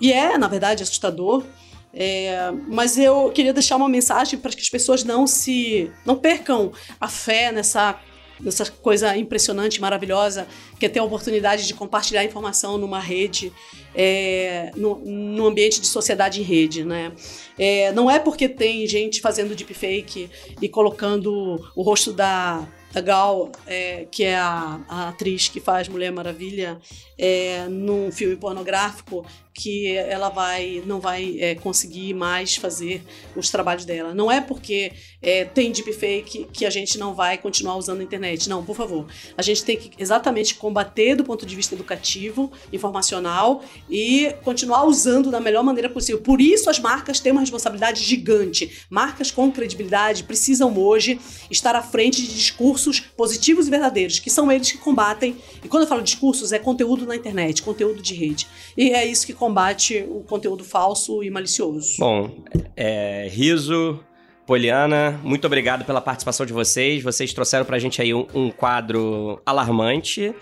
E 0.00 0.12
é, 0.12 0.36
na 0.36 0.48
verdade, 0.48 0.82
assustador. 0.82 1.44
É, 1.92 2.50
mas 2.66 2.98
eu 2.98 3.30
queria 3.34 3.52
deixar 3.52 3.76
uma 3.76 3.88
mensagem 3.88 4.38
para 4.38 4.50
que 4.52 4.60
as 4.60 4.68
pessoas 4.68 5.04
não 5.04 5.26
se 5.26 5.90
não 6.04 6.16
percam 6.16 6.72
a 7.00 7.08
fé 7.08 7.50
nessa 7.50 7.98
nessa 8.40 8.70
coisa 8.70 9.16
impressionante, 9.16 9.80
maravilhosa, 9.80 10.46
que 10.78 10.86
é 10.86 10.88
ter 10.88 11.00
a 11.00 11.04
oportunidade 11.04 11.66
de 11.66 11.74
compartilhar 11.74 12.24
informação 12.24 12.78
numa 12.78 13.00
rede, 13.00 13.52
é, 13.94 14.70
no, 14.76 14.96
no, 14.98 15.46
ambiente 15.46 15.80
de 15.80 15.86
sociedade 15.86 16.40
em 16.40 16.44
rede, 16.44 16.84
né? 16.84 17.12
É, 17.58 17.90
não 17.92 18.10
é 18.10 18.18
porque 18.18 18.48
tem 18.48 18.86
gente 18.86 19.20
fazendo 19.20 19.56
deepfake 19.56 20.30
e 20.62 20.68
colocando 20.68 21.60
o 21.74 21.82
rosto 21.82 22.12
da 22.12 22.66
a 22.94 23.00
Gal, 23.00 23.52
é, 23.66 24.06
que 24.10 24.24
é 24.24 24.36
a, 24.36 24.80
a, 24.88 25.08
atriz 25.10 25.48
que 25.48 25.60
faz 25.60 25.88
Mulher 25.88 26.10
Maravilha, 26.10 26.78
é, 27.18 27.66
num 27.68 28.10
filme 28.10 28.34
pornográfico, 28.34 29.26
que 29.58 29.96
ela 29.96 30.28
vai 30.28 30.80
não 30.86 31.00
vai 31.00 31.36
é, 31.40 31.56
conseguir 31.56 32.14
mais 32.14 32.54
fazer 32.54 33.02
os 33.34 33.50
trabalhos 33.50 33.84
dela. 33.84 34.14
Não 34.14 34.30
é 34.30 34.40
porque 34.40 34.92
é, 35.20 35.44
tem 35.44 35.72
deepfake 35.72 36.46
que 36.52 36.64
a 36.64 36.70
gente 36.70 36.96
não 36.96 37.12
vai 37.12 37.36
continuar 37.36 37.74
usando 37.74 38.00
a 38.00 38.04
internet. 38.04 38.48
Não, 38.48 38.64
por 38.64 38.76
favor. 38.76 39.06
A 39.36 39.42
gente 39.42 39.64
tem 39.64 39.76
que 39.76 39.90
exatamente 39.98 40.54
combater 40.54 41.16
do 41.16 41.24
ponto 41.24 41.44
de 41.44 41.56
vista 41.56 41.74
educativo, 41.74 42.52
informacional 42.72 43.64
e 43.90 44.32
continuar 44.44 44.84
usando 44.84 45.28
da 45.28 45.40
melhor 45.40 45.64
maneira 45.64 45.90
possível. 45.90 46.20
Por 46.20 46.40
isso 46.40 46.70
as 46.70 46.78
marcas 46.78 47.18
têm 47.18 47.32
uma 47.32 47.40
responsabilidade 47.40 48.04
gigante. 48.04 48.86
Marcas 48.88 49.32
com 49.32 49.50
credibilidade 49.50 50.22
precisam 50.22 50.72
hoje 50.78 51.18
estar 51.50 51.74
à 51.74 51.82
frente 51.82 52.22
de 52.22 52.32
discursos 52.32 53.00
positivos 53.00 53.66
e 53.66 53.70
verdadeiros, 53.70 54.20
que 54.20 54.30
são 54.30 54.52
eles 54.52 54.70
que 54.70 54.78
combatem. 54.78 55.36
E 55.64 55.68
quando 55.68 55.82
eu 55.82 55.88
falo 55.88 56.02
discursos, 56.02 56.52
é 56.52 56.60
conteúdo 56.60 57.04
na 57.04 57.16
internet, 57.16 57.60
conteúdo 57.62 58.00
de 58.00 58.14
rede. 58.14 58.46
E 58.76 58.90
é 58.90 59.04
isso 59.04 59.26
que 59.26 59.32
combate 59.48 60.04
o 60.06 60.22
conteúdo 60.28 60.62
falso 60.62 61.24
e 61.24 61.30
malicioso. 61.30 61.96
Bom, 61.98 62.30
é, 62.76 63.28
Riso, 63.30 63.98
Poliana, 64.46 65.18
muito 65.24 65.46
obrigado 65.46 65.86
pela 65.86 66.02
participação 66.02 66.44
de 66.44 66.52
vocês. 66.52 67.02
Vocês 67.02 67.32
trouxeram 67.32 67.64
pra 67.64 67.78
gente 67.78 68.02
aí 68.02 68.12
um, 68.12 68.26
um 68.34 68.50
quadro 68.50 69.40
alarmante. 69.46 70.34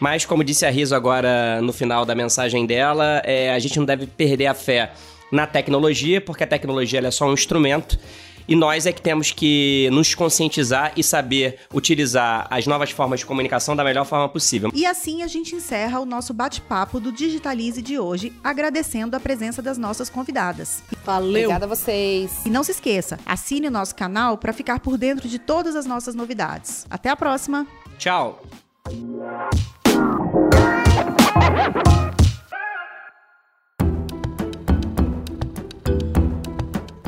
Mas, 0.00 0.24
como 0.24 0.42
disse 0.42 0.64
a 0.64 0.70
Riso 0.70 0.94
agora 0.94 1.60
no 1.60 1.72
final 1.72 2.06
da 2.06 2.14
mensagem 2.14 2.64
dela, 2.64 3.20
é, 3.24 3.52
a 3.52 3.58
gente 3.58 3.78
não 3.78 3.84
deve 3.84 4.06
perder 4.06 4.46
a 4.46 4.54
fé 4.54 4.92
na 5.30 5.46
tecnologia, 5.46 6.18
porque 6.18 6.44
a 6.44 6.46
tecnologia 6.46 7.00
é 7.00 7.10
só 7.10 7.28
um 7.28 7.34
instrumento. 7.34 7.98
E 8.48 8.54
nós 8.54 8.86
é 8.86 8.92
que 8.92 9.02
temos 9.02 9.32
que 9.32 9.88
nos 9.92 10.14
conscientizar 10.14 10.92
e 10.96 11.02
saber 11.02 11.60
utilizar 11.72 12.46
as 12.50 12.66
novas 12.66 12.90
formas 12.90 13.20
de 13.20 13.26
comunicação 13.26 13.74
da 13.74 13.82
melhor 13.82 14.04
forma 14.04 14.28
possível. 14.28 14.70
E 14.74 14.86
assim 14.86 15.22
a 15.22 15.26
gente 15.26 15.54
encerra 15.54 16.00
o 16.00 16.06
nosso 16.06 16.32
bate-papo 16.32 17.00
do 17.00 17.12
Digitalize 17.12 17.82
de 17.82 17.98
hoje, 17.98 18.32
agradecendo 18.42 19.16
a 19.16 19.20
presença 19.20 19.60
das 19.60 19.78
nossas 19.78 20.08
convidadas. 20.08 20.82
Valeu! 21.04 21.44
Obrigada 21.44 21.66
a 21.66 21.68
vocês. 21.68 22.44
E 22.44 22.50
não 22.50 22.62
se 22.62 22.70
esqueça, 22.72 23.18
assine 23.26 23.68
o 23.68 23.70
nosso 23.70 23.94
canal 23.94 24.38
para 24.38 24.52
ficar 24.52 24.80
por 24.80 24.96
dentro 24.96 25.28
de 25.28 25.38
todas 25.38 25.74
as 25.74 25.86
nossas 25.86 26.14
novidades. 26.14 26.86
Até 26.88 27.10
a 27.10 27.16
próxima! 27.16 27.66
Tchau! 27.98 28.42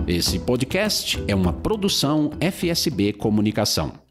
Esse 0.09 0.38
podcast 0.38 1.23
é 1.29 1.35
uma 1.35 1.53
produção 1.53 2.31
FSB 2.40 3.12
Comunicação. 3.12 4.08